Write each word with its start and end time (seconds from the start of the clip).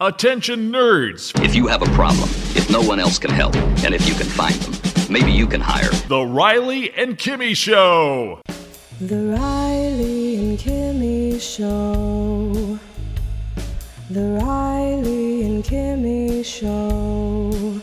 Attention 0.00 0.70
nerds! 0.70 1.32
If 1.44 1.56
you 1.56 1.66
have 1.66 1.82
a 1.82 1.86
problem, 1.86 2.28
if 2.54 2.70
no 2.70 2.80
one 2.80 3.00
else 3.00 3.18
can 3.18 3.32
help, 3.32 3.56
and 3.82 3.92
if 3.92 4.08
you 4.08 4.14
can 4.14 4.28
find 4.28 4.54
them, 4.54 5.12
maybe 5.12 5.32
you 5.32 5.44
can 5.44 5.60
hire 5.60 5.90
The 6.06 6.24
Riley 6.24 6.94
and 6.94 7.18
Kimmy 7.18 7.56
Show! 7.56 8.40
The 9.00 9.36
Riley 9.36 10.36
and 10.36 10.56
Kimmy 10.56 11.40
Show. 11.40 12.78
The 14.10 14.40
Riley 14.40 15.42
and 15.42 15.64
Kimmy 15.64 16.44
Show. 16.44 17.80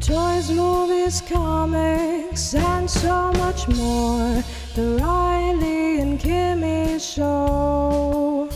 Toys, 0.00 0.52
movies, 0.52 1.20
comics, 1.22 2.54
and 2.54 2.88
so 2.88 3.32
much 3.32 3.66
more. 3.66 4.40
The 4.76 4.98
Riley 5.02 5.98
and 5.98 6.20
Kimmy 6.20 7.00
Show. 7.00 8.49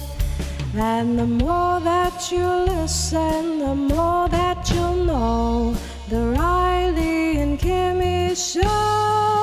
And 0.76 1.16
the 1.16 1.26
more 1.26 1.78
that 1.80 2.32
you 2.32 2.44
listen, 2.44 3.60
the 3.60 3.76
more 3.76 4.28
that 4.28 4.68
you'll 4.70 5.04
know. 5.04 5.76
The 6.08 6.34
Riley 6.36 7.38
and 7.38 7.56
Kimmy 7.58 8.34
Show. 8.34 9.33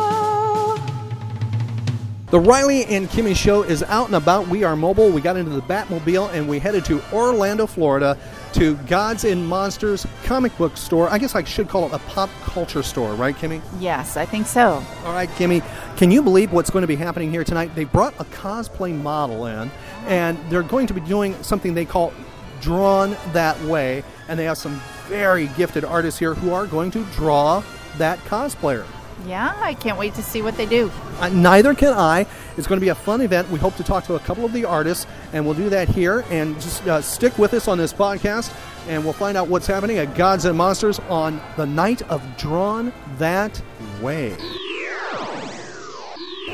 The 2.32 2.40
Riley 2.40 2.86
and 2.86 3.10
Kimmy 3.10 3.36
Show 3.36 3.64
is 3.64 3.84
out 3.84 4.08
and 4.08 4.16
about. 4.16 4.48
We 4.48 4.64
are 4.64 4.78
mobile. 4.78 5.10
We 5.10 5.20
got 5.20 5.36
into 5.36 5.52
the 5.52 5.62
Batmobile 5.64 6.34
and 6.34 6.48
we 6.48 6.60
headed 6.60 6.86
to 6.86 7.04
Orlando, 7.12 7.68
Florida 7.68 8.18
to 8.54 8.76
Gods 8.88 9.26
and 9.26 9.46
Monsters 9.46 10.08
comic 10.24 10.58
book 10.58 10.78
store. 10.78 11.10
I 11.10 11.18
guess 11.18 11.36
I 11.36 11.44
should 11.44 11.68
call 11.68 11.88
it 11.88 11.92
a 11.92 12.00
pop 12.00 12.30
culture 12.44 12.84
store, 12.84 13.16
right, 13.16 13.36
Kimmy? 13.36 13.62
Yes, 13.82 14.16
I 14.16 14.26
think 14.26 14.48
so. 14.48 14.82
All 15.04 15.14
right, 15.14 15.28
Kimmy. 15.32 15.62
Can 15.98 16.10
you 16.10 16.22
believe 16.22 16.54
what's 16.54 16.70
going 16.70 16.84
to 16.84 16.88
be 16.88 16.96
happening 16.96 17.32
here 17.32 17.44
tonight? 17.44 17.76
They 17.76 17.84
brought 17.84 18.18
a 18.18 18.24
cosplay 18.24 18.96
model 18.96 19.48
in 19.48 19.70
and 20.06 20.38
they're 20.50 20.64
going 20.64 20.88
to 20.88 20.94
be 20.94 21.02
doing 21.02 21.36
something 21.44 21.74
they 21.74 21.84
call 21.84 22.14
Drawn 22.62 23.18
That 23.34 23.62
Way. 23.64 24.06
And 24.30 24.40
they 24.40 24.46
have 24.46 24.58
some 24.58 24.80
very 25.08 25.48
gifted 25.58 25.84
artists 25.84 26.18
here 26.18 26.34
who 26.34 26.54
are 26.54 26.66
going 26.66 26.92
to 26.92 27.04
draw 27.12 27.62
that 27.98 28.20
cosplayer. 28.20 28.86
Yeah, 29.26 29.56
I 29.62 29.74
can't 29.76 29.98
wait 29.98 30.16
to 30.16 30.24
see 30.24 30.42
what 30.42 30.58
they 30.58 30.66
do. 30.66 30.92
Uh, 31.20 31.30
neither 31.30 31.74
can 31.74 31.94
I. 31.94 32.26
It's 32.58 32.68
going 32.68 32.80
to 32.80 32.84
be 32.84 32.90
a 32.90 32.96
fun 32.96 33.22
event. 33.22 33.50
We 33.50 33.60
hope 33.60 33.76
to 33.76 33.84
talk 33.84 34.04
to 34.06 34.16
a 34.16 34.20
couple 34.20 34.46
of 34.46 34.54
the 34.54 34.66
artists, 34.66 35.06
and 35.32 35.46
we'll 35.46 35.54
do 35.54 35.70
that 35.70 35.88
here. 35.88 36.26
And 36.30 36.56
just 36.56 36.86
uh, 36.88 37.02
stick 37.02 37.38
with 37.38 37.54
us 37.54 37.68
on 37.68 37.78
this 37.78 37.94
podcast, 37.94 38.54
and 38.88 39.04
we'll 39.04 39.14
find 39.14 39.38
out 39.38 39.48
what's 39.48 39.68
happening 39.68 39.98
at 40.00 40.16
Gods 40.16 40.46
and 40.46 40.58
Monsters 40.58 41.00
on 41.08 41.40
the 41.56 41.66
night 41.66 42.02
of 42.10 42.22
Drawn 42.38 42.92
That 43.18 43.62
Way. 44.02 44.36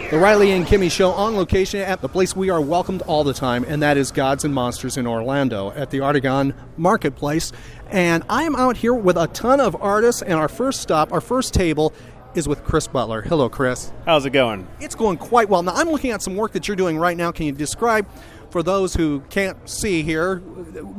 The 0.09 0.17
Riley 0.17 0.51
and 0.51 0.65
Kimmy 0.65 0.89
Show 0.89 1.11
on 1.11 1.35
location 1.35 1.81
at 1.81 1.99
the 1.99 2.07
place 2.07 2.33
we 2.33 2.49
are 2.49 2.61
welcomed 2.61 3.01
all 3.03 3.25
the 3.25 3.33
time, 3.33 3.65
and 3.67 3.81
that 3.81 3.97
is 3.97 4.11
Gods 4.11 4.45
and 4.45 4.53
Monsters 4.53 4.95
in 4.95 5.05
Orlando 5.05 5.71
at 5.71 5.89
the 5.89 5.97
Artegon 5.97 6.53
Marketplace. 6.77 7.51
And 7.89 8.23
I 8.29 8.43
am 8.43 8.55
out 8.55 8.77
here 8.77 8.93
with 8.93 9.17
a 9.17 9.27
ton 9.27 9.59
of 9.59 9.75
artists, 9.81 10.21
and 10.21 10.35
our 10.35 10.47
first 10.47 10.79
stop, 10.79 11.11
our 11.11 11.19
first 11.19 11.53
table, 11.53 11.93
is 12.37 12.47
with 12.47 12.63
Chris 12.63 12.87
Butler. 12.87 13.23
Hello, 13.23 13.49
Chris. 13.49 13.91
How's 14.05 14.25
it 14.25 14.29
going? 14.29 14.67
It's 14.79 14.93
going 14.93 15.17
quite 15.17 15.49
well. 15.49 15.63
Now, 15.63 15.73
I'm 15.73 15.89
looking 15.89 16.11
at 16.11 16.21
some 16.21 16.35
work 16.35 16.51
that 16.51 16.67
you're 16.67 16.77
doing 16.77 16.97
right 16.97 17.17
now. 17.17 17.31
Can 17.31 17.47
you 17.47 17.51
describe, 17.51 18.07
for 18.51 18.61
those 18.61 18.93
who 18.93 19.21
can't 19.31 19.57
see 19.67 20.03
here, 20.03 20.43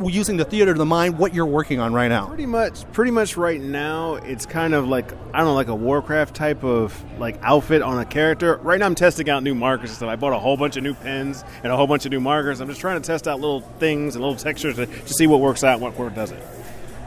using 0.04 0.36
the 0.36 0.44
theater 0.44 0.72
of 0.72 0.78
the 0.78 0.84
mind, 0.84 1.16
what 1.16 1.32
you're 1.32 1.46
working 1.46 1.78
on 1.78 1.94
right 1.94 2.08
now? 2.08 2.26
Pretty 2.26 2.44
much, 2.44 2.90
pretty 2.92 3.12
much 3.12 3.36
right 3.36 3.60
now, 3.60 4.16
it's 4.16 4.46
kind 4.46 4.74
of 4.74 4.88
like 4.88 5.12
I 5.32 5.38
don't 5.38 5.46
know, 5.46 5.54
like 5.54 5.68
a 5.68 5.74
Warcraft 5.76 6.34
type 6.34 6.64
of 6.64 7.00
like 7.20 7.38
outfit 7.42 7.82
on 7.82 8.00
a 8.00 8.04
character. 8.04 8.56
Right 8.56 8.80
now, 8.80 8.86
I'm 8.86 8.96
testing 8.96 9.30
out 9.30 9.44
new 9.44 9.54
markers 9.54 9.90
and 9.90 9.96
stuff. 9.96 10.08
I 10.08 10.16
bought 10.16 10.32
a 10.32 10.38
whole 10.40 10.56
bunch 10.56 10.76
of 10.76 10.82
new 10.82 10.94
pens 10.94 11.44
and 11.62 11.72
a 11.72 11.76
whole 11.76 11.86
bunch 11.86 12.04
of 12.04 12.10
new 12.10 12.20
markers. 12.20 12.60
I'm 12.60 12.68
just 12.68 12.80
trying 12.80 13.00
to 13.00 13.06
test 13.06 13.28
out 13.28 13.38
little 13.38 13.60
things 13.78 14.16
and 14.16 14.24
little 14.24 14.38
textures 14.38 14.74
to, 14.74 14.86
to 14.86 15.14
see 15.14 15.28
what 15.28 15.40
works 15.40 15.62
out, 15.62 15.80
and 15.80 15.96
what 15.96 16.14
doesn't. 16.16 16.42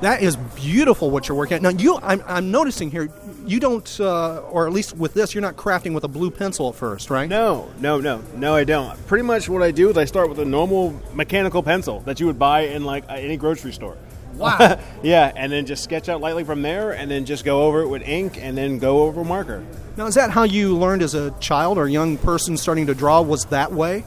That 0.02 0.24
is 0.24 0.36
beautiful 0.36 1.12
what 1.12 1.28
you're 1.28 1.38
working 1.38 1.56
at. 1.56 1.62
Now, 1.62 1.70
you, 1.70 1.98
I'm, 1.98 2.24
I'm 2.26 2.50
noticing 2.50 2.90
here, 2.90 3.10
you 3.46 3.60
don't, 3.60 4.00
uh, 4.00 4.40
or 4.40 4.66
at 4.66 4.74
least 4.74 4.98
with 4.98 5.14
this, 5.14 5.36
you're 5.36 5.44
not 5.44 5.56
crafting 5.56 5.94
with 5.94 6.04
a 6.04 6.08
blue 6.08 6.32
pencil 6.32 6.70
at 6.70 6.76
first, 6.76 7.12
right? 7.12 7.30
No, 7.30 7.70
no, 7.80 8.00
no, 8.00 8.23
no. 8.36 8.56
I 8.56 8.64
don't. 8.64 8.98
Pretty 9.06 9.23
much 9.23 9.48
what 9.48 9.61
I 9.61 9.70
do 9.70 9.90
is 9.92 9.98
I 9.98 10.06
start 10.06 10.28
with 10.28 10.40
a 10.40 10.45
normal 10.45 11.00
mechanical 11.14 11.61
pencil 11.61 12.00
that 12.02 12.20
you 12.20 12.26
would 12.26 12.40
buy 12.40 12.61
in 12.61 12.84
like 12.84 13.06
any 13.10 13.38
grocery 13.38 13.73
store. 13.73 13.95
Wow. 14.34 14.80
yeah, 15.04 15.32
and 15.36 15.52
then 15.52 15.67
just 15.67 15.84
sketch 15.84 16.10
out 16.10 16.20
lightly 16.20 16.45
from 16.45 16.64
there, 16.64 16.92
and 16.94 17.11
then 17.11 17.26
just 17.26 17.45
go 17.45 17.64
over 17.64 17.82
it 17.82 17.88
with 17.88 18.02
ink, 18.02 18.40
and 18.42 18.58
then 18.58 18.80
go 18.80 19.04
over 19.04 19.23
marker. 19.23 19.64
Now, 19.98 20.08
is 20.08 20.16
that 20.16 20.32
how 20.32 20.44
you 20.44 20.76
learned 20.76 21.04
as 21.04 21.14
a 21.14 21.30
child 21.40 21.78
or 21.78 21.88
young 21.88 22.17
person 22.17 22.58
starting 22.58 22.88
to 22.88 22.95
draw? 22.95 23.22
Was 23.22 23.45
that 23.45 23.72
way? 23.72 24.04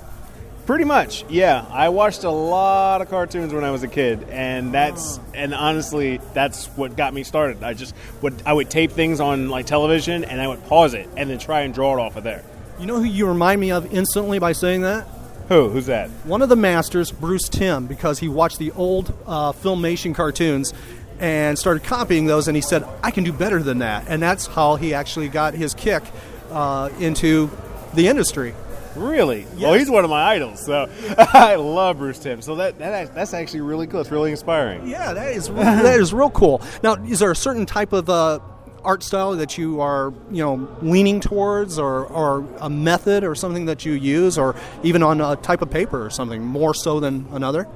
Pretty 0.66 0.84
much, 0.84 1.26
yeah. 1.28 1.66
I 1.70 1.90
watched 1.90 2.24
a 2.24 2.30
lot 2.30 3.02
of 3.02 3.10
cartoons 3.10 3.52
when 3.52 3.64
I 3.64 3.70
was 3.70 3.82
a 3.82 3.88
kid, 3.88 4.26
and 4.30 4.72
that's 4.72 5.20
and 5.34 5.52
honestly, 5.52 6.20
that's 6.32 6.68
what 6.68 6.96
got 6.96 7.12
me 7.12 7.22
started. 7.22 7.62
I 7.62 7.74
just 7.74 7.94
would 8.22 8.34
I 8.46 8.54
would 8.54 8.70
tape 8.70 8.92
things 8.92 9.20
on 9.20 9.50
like 9.50 9.66
television, 9.66 10.24
and 10.24 10.40
I 10.40 10.48
would 10.48 10.64
pause 10.64 10.94
it, 10.94 11.06
and 11.18 11.28
then 11.28 11.38
try 11.38 11.60
and 11.62 11.74
draw 11.74 11.98
it 11.98 12.00
off 12.00 12.16
of 12.16 12.24
there. 12.24 12.42
You 12.80 12.86
know 12.86 12.96
who 12.96 13.04
you 13.04 13.26
remind 13.26 13.60
me 13.60 13.72
of 13.72 13.92
instantly 13.92 14.38
by 14.38 14.52
saying 14.52 14.80
that? 14.82 15.06
Who? 15.48 15.68
Who's 15.68 15.86
that? 15.86 16.08
One 16.24 16.40
of 16.40 16.48
the 16.48 16.56
masters, 16.56 17.10
Bruce 17.12 17.50
Timm, 17.50 17.86
because 17.86 18.18
he 18.20 18.28
watched 18.28 18.58
the 18.58 18.72
old 18.72 19.12
uh, 19.26 19.52
Filmation 19.52 20.14
cartoons 20.14 20.72
and 21.20 21.58
started 21.58 21.84
copying 21.84 22.24
those, 22.24 22.48
and 22.48 22.56
he 22.56 22.62
said, 22.62 22.88
"I 23.02 23.10
can 23.10 23.22
do 23.22 23.34
better 23.34 23.62
than 23.62 23.80
that," 23.80 24.06
and 24.08 24.22
that's 24.22 24.46
how 24.46 24.76
he 24.76 24.94
actually 24.94 25.28
got 25.28 25.52
his 25.52 25.74
kick 25.74 26.04
uh, 26.50 26.88
into 26.98 27.50
the 27.92 28.08
industry. 28.08 28.54
Really? 28.96 29.46
Well, 29.58 29.74
he's 29.74 29.90
one 29.90 30.04
of 30.04 30.10
my 30.10 30.22
idols, 30.22 30.64
so 30.64 30.88
I 31.18 31.56
love 31.56 31.98
Bruce 31.98 32.18
Timm. 32.18 32.42
So 32.42 32.56
that, 32.56 32.78
that 32.78 33.14
that's 33.14 33.34
actually 33.34 33.62
really 33.62 33.86
cool. 33.86 34.00
It's 34.00 34.10
really 34.10 34.30
inspiring. 34.30 34.88
Yeah, 34.88 35.12
that 35.12 35.32
is 35.32 35.48
that 35.48 35.98
is 35.98 36.12
real 36.14 36.30
cool. 36.30 36.62
Now, 36.82 36.94
is 37.04 37.18
there 37.18 37.30
a 37.30 37.36
certain 37.36 37.66
type 37.66 37.92
of 37.92 38.08
uh, 38.08 38.38
art 38.84 39.02
style 39.02 39.32
that 39.32 39.58
you 39.58 39.80
are, 39.80 40.12
you 40.30 40.42
know, 40.42 40.68
leaning 40.82 41.20
towards, 41.20 41.78
or, 41.78 42.06
or 42.06 42.46
a 42.60 42.70
method, 42.70 43.24
or 43.24 43.34
something 43.34 43.66
that 43.66 43.84
you 43.84 43.92
use, 43.92 44.38
or 44.38 44.54
even 44.82 45.02
on 45.02 45.20
a 45.20 45.36
type 45.36 45.62
of 45.62 45.70
paper 45.70 46.04
or 46.04 46.10
something 46.10 46.44
more 46.44 46.74
so 46.74 47.00
than 47.00 47.26
another? 47.32 47.66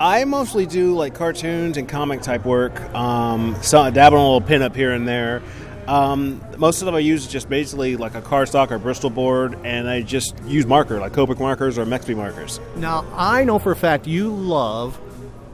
I 0.00 0.24
mostly 0.24 0.66
do 0.66 0.94
like 0.96 1.14
cartoons 1.14 1.76
and 1.76 1.88
comic 1.88 2.22
type 2.22 2.44
work. 2.44 2.80
Um, 2.92 3.56
so 3.62 3.88
dabble 3.90 4.16
in 4.16 4.20
a 4.20 4.24
little 4.24 4.40
pin 4.40 4.62
up 4.62 4.74
here 4.74 4.92
and 4.92 5.06
there. 5.06 5.42
Um, 5.88 6.40
most 6.58 6.80
of 6.80 6.86
them 6.86 6.94
I 6.94 7.00
use 7.00 7.26
is 7.26 7.32
just 7.32 7.48
basically 7.48 7.96
like 7.96 8.14
a 8.14 8.22
cardstock 8.22 8.70
or 8.70 8.78
Bristol 8.78 9.10
board, 9.10 9.58
and 9.64 9.88
I 9.88 10.02
just 10.02 10.34
use 10.46 10.66
marker 10.66 11.00
like 11.00 11.12
Copic 11.12 11.38
markers 11.40 11.78
or 11.78 11.84
Mexby 11.84 12.16
markers. 12.16 12.60
Now, 12.76 13.04
I 13.14 13.44
know 13.44 13.58
for 13.58 13.72
a 13.72 13.76
fact 13.76 14.06
you 14.06 14.32
love 14.32 15.00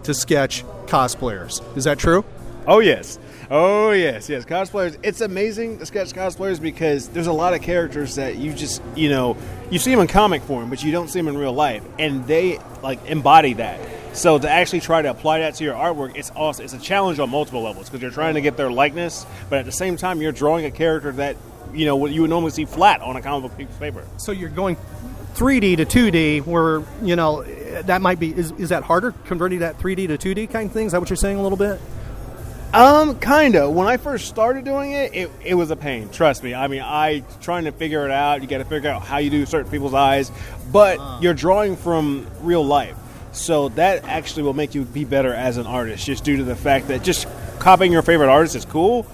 to 0.02 0.14
sketch 0.14 0.64
cosplayers. 0.86 1.62
Is 1.76 1.84
that 1.84 1.98
true? 1.98 2.24
Oh 2.66 2.80
yes, 2.80 3.18
oh 3.50 3.92
yes, 3.92 4.28
yes. 4.28 4.44
Cosplayers. 4.44 4.98
It's 5.02 5.22
amazing 5.22 5.78
to 5.78 5.86
sketch 5.86 6.12
cosplayers 6.12 6.60
because 6.60 7.08
there's 7.08 7.26
a 7.26 7.32
lot 7.32 7.54
of 7.54 7.62
characters 7.62 8.16
that 8.16 8.36
you 8.36 8.52
just 8.52 8.82
you 8.94 9.08
know 9.08 9.38
you 9.70 9.78
see 9.78 9.90
them 9.90 10.00
in 10.00 10.06
comic 10.06 10.42
form, 10.42 10.68
but 10.68 10.82
you 10.84 10.92
don't 10.92 11.08
see 11.08 11.18
them 11.18 11.28
in 11.28 11.38
real 11.38 11.54
life, 11.54 11.82
and 11.98 12.26
they 12.26 12.58
like 12.82 13.02
embody 13.06 13.54
that. 13.54 13.80
So 14.18 14.38
to 14.38 14.50
actually 14.50 14.80
try 14.80 15.02
to 15.02 15.10
apply 15.10 15.40
that 15.40 15.54
to 15.56 15.64
your 15.64 15.74
artwork, 15.74 16.16
it's 16.16 16.30
also 16.30 16.64
it's 16.64 16.72
a 16.72 16.78
challenge 16.78 17.18
on 17.20 17.30
multiple 17.30 17.62
levels 17.62 17.88
because 17.88 18.02
you're 18.02 18.10
trying 18.10 18.34
to 18.34 18.40
get 18.40 18.56
their 18.56 18.70
likeness, 18.70 19.24
but 19.48 19.60
at 19.60 19.64
the 19.64 19.72
same 19.72 19.96
time 19.96 20.20
you're 20.20 20.32
drawing 20.32 20.64
a 20.64 20.70
character 20.70 21.12
that 21.12 21.36
you 21.72 21.86
know 21.86 22.06
you 22.06 22.22
would 22.22 22.30
normally 22.30 22.50
see 22.50 22.64
flat 22.64 23.00
on 23.00 23.16
a 23.16 23.22
comic 23.22 23.50
book 23.50 23.58
piece 23.58 23.68
of 23.68 23.78
paper. 23.78 24.04
So 24.16 24.32
you're 24.32 24.48
going 24.48 24.76
3D 25.34 25.76
to 25.76 25.86
2D, 25.86 26.46
where 26.46 26.82
you 27.00 27.14
know 27.14 27.44
that 27.82 28.02
might 28.02 28.18
be 28.18 28.36
is, 28.36 28.50
is 28.52 28.70
that 28.70 28.82
harder 28.82 29.12
converting 29.26 29.60
that 29.60 29.78
3D 29.78 30.08
to 30.08 30.18
2D 30.18 30.50
kind 30.50 30.66
of 30.66 30.72
thing? 30.72 30.86
Is 30.86 30.92
that 30.92 31.00
what 31.00 31.10
you're 31.10 31.16
saying 31.16 31.38
a 31.38 31.42
little 31.42 31.58
bit? 31.58 31.80
Um, 32.74 33.18
kinda. 33.18 33.70
When 33.70 33.86
I 33.86 33.96
first 33.96 34.28
started 34.28 34.64
doing 34.64 34.92
it, 34.92 35.14
it, 35.14 35.30
it 35.42 35.54
was 35.54 35.70
a 35.70 35.76
pain. 35.76 36.10
Trust 36.10 36.42
me. 36.42 36.54
I 36.54 36.66
mean, 36.66 36.82
I 36.82 37.22
trying 37.40 37.64
to 37.64 37.72
figure 37.72 38.04
it 38.04 38.10
out. 38.10 38.42
You 38.42 38.48
got 38.48 38.58
to 38.58 38.64
figure 38.64 38.90
out 38.90 39.02
how 39.02 39.18
you 39.18 39.30
do 39.30 39.46
certain 39.46 39.70
people's 39.70 39.94
eyes, 39.94 40.30
but 40.70 41.22
you're 41.22 41.34
drawing 41.34 41.76
from 41.76 42.26
real 42.42 42.64
life, 42.64 42.96
so 43.32 43.68
that 43.70 44.04
actually 44.04 44.42
will 44.42 44.54
make 44.54 44.74
you 44.74 44.84
be 44.84 45.04
better 45.04 45.32
as 45.32 45.56
an 45.56 45.66
artist, 45.66 46.06
just 46.06 46.24
due 46.24 46.36
to 46.38 46.44
the 46.44 46.56
fact 46.56 46.88
that 46.88 47.02
just 47.02 47.26
copying 47.58 47.92
your 47.92 48.02
favorite 48.02 48.28
artist 48.28 48.56
is 48.56 48.64
cool, 48.64 49.06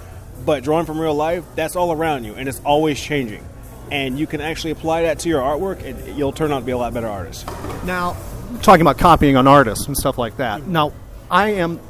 but 0.45 0.63
drawing 0.63 0.87
from 0.87 1.01
real 1.01 1.15
life, 1.15 1.45
that's 1.55 1.77
all 1.77 1.93
around 1.93 2.25
you, 2.25 2.35
and 2.35 2.49
it's 2.49 2.61
always 2.61 3.01
changing. 3.01 3.47
And 3.91 4.19
you 4.19 4.27
can 4.27 4.41
actually 4.41 4.71
apply 4.71 5.03
that 5.03 5.21
to 5.21 5.29
your 5.29 5.43
artwork, 5.43 5.85
and 5.85 6.17
you'll 6.17 6.33
turn 6.33 6.53
out 6.53 6.61
to 6.61 6.65
be 6.65 6.73
a 6.73 6.79
lot 6.79 6.95
better 6.95 7.09
artist. 7.09 7.47
Now, 7.85 8.17
talking 8.63 8.81
about 8.81 8.99
copying 8.99 9.37
on 9.37 9.47
artists 9.47 9.87
and 9.87 9.97
stuff 9.97 10.19
like 10.19 10.37
that. 10.39 10.67
Now, 10.67 10.93
I 11.31 11.51
am, 11.51 11.81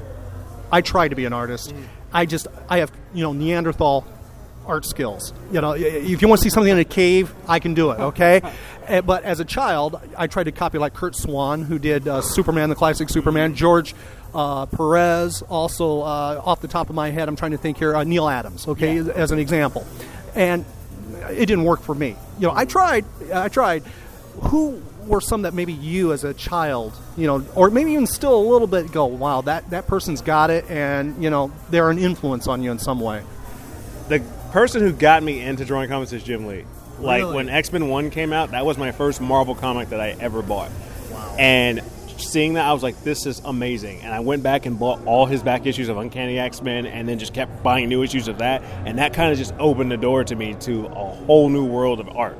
I 0.72 0.80
try 0.80 1.08
to 1.08 1.14
be 1.14 1.24
an 1.24 1.32
artist. 1.32 1.72
Mm. 1.74 1.84
I 2.12 2.26
just, 2.26 2.46
I 2.68 2.78
have, 2.78 2.92
you 3.12 3.22
know, 3.22 3.32
Neanderthal 3.32 4.06
art 4.66 4.84
skills. 4.84 5.32
You 5.52 5.60
know, 5.60 5.72
if 5.72 6.22
you 6.22 6.28
want 6.28 6.40
to 6.40 6.44
see 6.44 6.50
something 6.50 6.72
in 6.72 6.78
a 6.78 6.84
cave, 6.84 7.34
I 7.48 7.58
can 7.58 7.74
do 7.74 7.90
it. 7.90 8.00
Okay, 8.00 8.40
Eh, 8.86 9.00
but 9.00 9.24
as 9.24 9.40
a 9.40 9.44
child, 9.44 10.00
I 10.16 10.26
tried 10.26 10.44
to 10.44 10.52
copy 10.52 10.78
like 10.78 10.94
Curt 10.94 11.16
Swan, 11.16 11.62
who 11.62 11.78
did 11.78 12.06
uh, 12.06 12.20
Superman, 12.20 12.68
the 12.68 12.74
classic 12.74 13.08
Superman. 13.08 13.54
George 13.54 13.94
uh, 14.34 14.66
Perez, 14.66 15.42
also 15.42 16.00
uh, 16.00 16.42
off 16.44 16.60
the 16.60 16.68
top 16.68 16.90
of 16.90 16.94
my 16.94 17.10
head, 17.10 17.28
I'm 17.28 17.36
trying 17.36 17.52
to 17.52 17.56
think 17.58 17.78
here. 17.78 17.96
Uh, 17.96 18.04
Neal 18.04 18.28
Adams, 18.28 18.68
okay, 18.68 18.98
as 18.98 19.30
an 19.30 19.38
example, 19.38 19.86
and 20.34 20.64
it 21.30 21.46
didn't 21.46 21.64
work 21.64 21.80
for 21.80 21.94
me. 21.94 22.16
You 22.38 22.48
know, 22.48 22.52
I 22.54 22.64
tried, 22.64 23.04
I 23.32 23.48
tried. 23.48 23.84
Who 24.42 24.82
were 25.06 25.20
some 25.20 25.42
that 25.42 25.54
maybe 25.54 25.72
you 25.72 26.12
as 26.12 26.24
a 26.24 26.34
child, 26.34 26.92
you 27.16 27.26
know, 27.26 27.46
or 27.54 27.70
maybe 27.70 27.92
even 27.92 28.06
still 28.06 28.36
a 28.36 28.46
little 28.46 28.66
bit 28.66 28.90
go, 28.90 29.06
wow, 29.06 29.42
that, 29.42 29.70
that 29.70 29.86
person's 29.86 30.20
got 30.22 30.50
it, 30.50 30.68
and, 30.68 31.22
you 31.22 31.30
know, 31.30 31.52
they're 31.70 31.90
an 31.90 31.98
influence 31.98 32.48
on 32.48 32.62
you 32.62 32.72
in 32.72 32.78
some 32.78 33.00
way? 33.00 33.22
The 34.08 34.24
person 34.54 34.82
who 34.82 34.92
got 34.92 35.20
me 35.20 35.40
into 35.40 35.64
drawing 35.64 35.88
comics 35.88 36.12
is 36.12 36.22
Jim 36.22 36.46
Lee. 36.46 36.64
Like 37.00 37.22
Really? 37.22 37.34
when 37.34 37.48
X 37.48 37.72
Men 37.72 37.88
One 37.88 38.08
came 38.10 38.32
out, 38.32 38.52
that 38.52 38.64
was 38.64 38.78
my 38.78 38.92
first 38.92 39.20
Marvel 39.20 39.56
comic 39.56 39.88
that 39.88 40.00
I 40.00 40.14
ever 40.20 40.42
bought. 40.42 40.70
Wow. 41.12 41.34
And 41.36 41.82
seeing 42.18 42.54
that, 42.54 42.64
I 42.64 42.72
was 42.72 42.80
like, 42.84 43.02
"This 43.02 43.26
is 43.26 43.42
amazing!" 43.44 44.02
And 44.02 44.14
I 44.14 44.20
went 44.20 44.44
back 44.44 44.64
and 44.64 44.78
bought 44.78 45.04
all 45.06 45.26
his 45.26 45.42
back 45.42 45.66
issues 45.66 45.88
of 45.88 45.96
Uncanny 45.96 46.38
X 46.38 46.62
Men, 46.62 46.86
and 46.86 47.08
then 47.08 47.18
just 47.18 47.34
kept 47.34 47.64
buying 47.64 47.88
new 47.88 48.04
issues 48.04 48.28
of 48.28 48.38
that. 48.38 48.62
And 48.86 48.98
that 49.00 49.12
kind 49.12 49.32
of 49.32 49.38
just 49.38 49.52
opened 49.58 49.90
the 49.90 49.96
door 49.96 50.22
to 50.22 50.36
me 50.36 50.54
to 50.60 50.86
a 50.86 50.90
whole 51.26 51.48
new 51.48 51.64
world 51.66 51.98
of 51.98 52.08
art. 52.16 52.38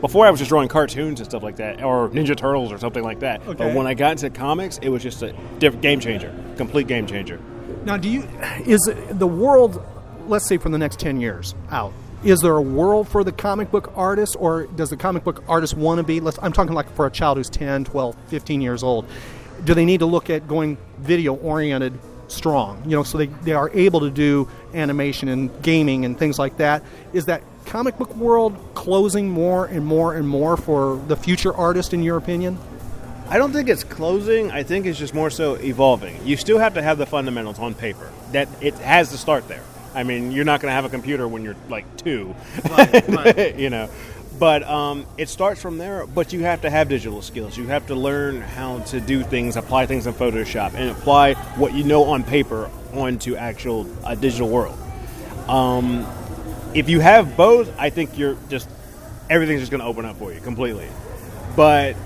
Before 0.00 0.26
I 0.26 0.30
was 0.30 0.40
just 0.40 0.48
drawing 0.48 0.68
cartoons 0.68 1.20
and 1.20 1.28
stuff 1.28 1.44
like 1.44 1.56
that, 1.56 1.80
or 1.84 2.08
Ninja 2.08 2.36
Turtles 2.36 2.72
or 2.72 2.78
something 2.78 3.04
like 3.04 3.20
that. 3.20 3.40
Okay. 3.42 3.54
But 3.54 3.76
when 3.76 3.86
I 3.86 3.94
got 3.94 4.10
into 4.20 4.30
comics, 4.30 4.78
it 4.82 4.88
was 4.88 5.00
just 5.04 5.22
a 5.22 5.32
different 5.60 5.82
game 5.82 6.00
changer, 6.00 6.34
complete 6.56 6.88
game 6.88 7.06
changer. 7.06 7.38
Now, 7.84 7.96
do 7.98 8.08
you 8.08 8.28
is 8.66 8.80
the 9.10 9.28
world, 9.28 9.80
let's 10.28 10.46
say, 10.46 10.56
for 10.56 10.68
the 10.68 10.78
next 10.78 10.98
ten 10.98 11.20
years 11.20 11.54
out? 11.70 11.92
Is 12.24 12.38
there 12.38 12.54
a 12.54 12.62
world 12.62 13.08
for 13.08 13.24
the 13.24 13.32
comic 13.32 13.72
book 13.72 13.92
artist, 13.96 14.36
or 14.38 14.66
does 14.66 14.90
the 14.90 14.96
comic 14.96 15.24
book 15.24 15.42
artist 15.48 15.74
want 15.76 15.98
to 15.98 16.04
be? 16.04 16.20
Let's, 16.20 16.38
I'm 16.40 16.52
talking 16.52 16.72
like 16.72 16.88
for 16.94 17.04
a 17.04 17.10
child 17.10 17.36
who's 17.36 17.50
10, 17.50 17.84
12, 17.84 18.16
15 18.28 18.60
years 18.60 18.84
old. 18.84 19.06
Do 19.64 19.74
they 19.74 19.84
need 19.84 20.00
to 20.00 20.06
look 20.06 20.30
at 20.30 20.46
going 20.46 20.78
video 20.98 21.34
oriented 21.34 21.98
strong? 22.28 22.80
You 22.84 22.96
know, 22.96 23.02
so 23.02 23.18
they, 23.18 23.26
they 23.26 23.54
are 23.54 23.70
able 23.70 24.00
to 24.00 24.10
do 24.10 24.48
animation 24.72 25.28
and 25.28 25.50
gaming 25.62 26.04
and 26.04 26.16
things 26.16 26.38
like 26.38 26.58
that. 26.58 26.84
Is 27.12 27.24
that 27.24 27.42
comic 27.66 27.98
book 27.98 28.14
world 28.14 28.56
closing 28.74 29.28
more 29.28 29.66
and 29.66 29.84
more 29.84 30.14
and 30.14 30.28
more 30.28 30.56
for 30.56 31.02
the 31.08 31.16
future 31.16 31.52
artist, 31.52 31.92
in 31.92 32.04
your 32.04 32.18
opinion? 32.18 32.56
I 33.28 33.38
don't 33.38 33.52
think 33.52 33.68
it's 33.68 33.82
closing. 33.82 34.52
I 34.52 34.62
think 34.62 34.86
it's 34.86 34.98
just 34.98 35.12
more 35.12 35.30
so 35.30 35.54
evolving. 35.54 36.24
You 36.24 36.36
still 36.36 36.58
have 36.58 36.74
to 36.74 36.82
have 36.82 36.98
the 36.98 37.06
fundamentals 37.06 37.58
on 37.58 37.74
paper. 37.74 38.12
That 38.30 38.48
it 38.60 38.74
has 38.74 39.10
to 39.10 39.18
start 39.18 39.48
there. 39.48 39.62
I 39.94 40.02
mean, 40.02 40.32
you're 40.32 40.44
not 40.44 40.60
going 40.60 40.70
to 40.70 40.74
have 40.74 40.84
a 40.84 40.88
computer 40.88 41.28
when 41.28 41.42
you're 41.44 41.56
like 41.68 41.96
two, 41.98 42.34
you 43.56 43.70
know. 43.70 43.88
But 44.38 44.64
um, 44.64 45.06
it 45.18 45.28
starts 45.28 45.60
from 45.60 45.78
there. 45.78 46.06
But 46.06 46.32
you 46.32 46.40
have 46.40 46.62
to 46.62 46.70
have 46.70 46.88
digital 46.88 47.22
skills. 47.22 47.56
You 47.56 47.66
have 47.68 47.86
to 47.88 47.94
learn 47.94 48.40
how 48.40 48.80
to 48.80 49.00
do 49.00 49.22
things, 49.22 49.56
apply 49.56 49.86
things 49.86 50.06
in 50.06 50.14
Photoshop, 50.14 50.74
and 50.74 50.90
apply 50.90 51.34
what 51.56 51.74
you 51.74 51.84
know 51.84 52.04
on 52.04 52.24
paper 52.24 52.70
onto 52.92 53.36
actual 53.36 53.86
uh, 54.04 54.14
digital 54.14 54.48
world. 54.48 54.78
Um, 55.48 56.06
if 56.74 56.88
you 56.88 57.00
have 57.00 57.36
both, 57.36 57.70
I 57.78 57.90
think 57.90 58.18
you're 58.18 58.36
just 58.48 58.68
everything's 59.28 59.60
just 59.60 59.70
going 59.70 59.82
to 59.82 59.86
open 59.86 60.04
up 60.04 60.16
for 60.16 60.32
you 60.32 60.40
completely. 60.40 60.88
But 61.54 61.96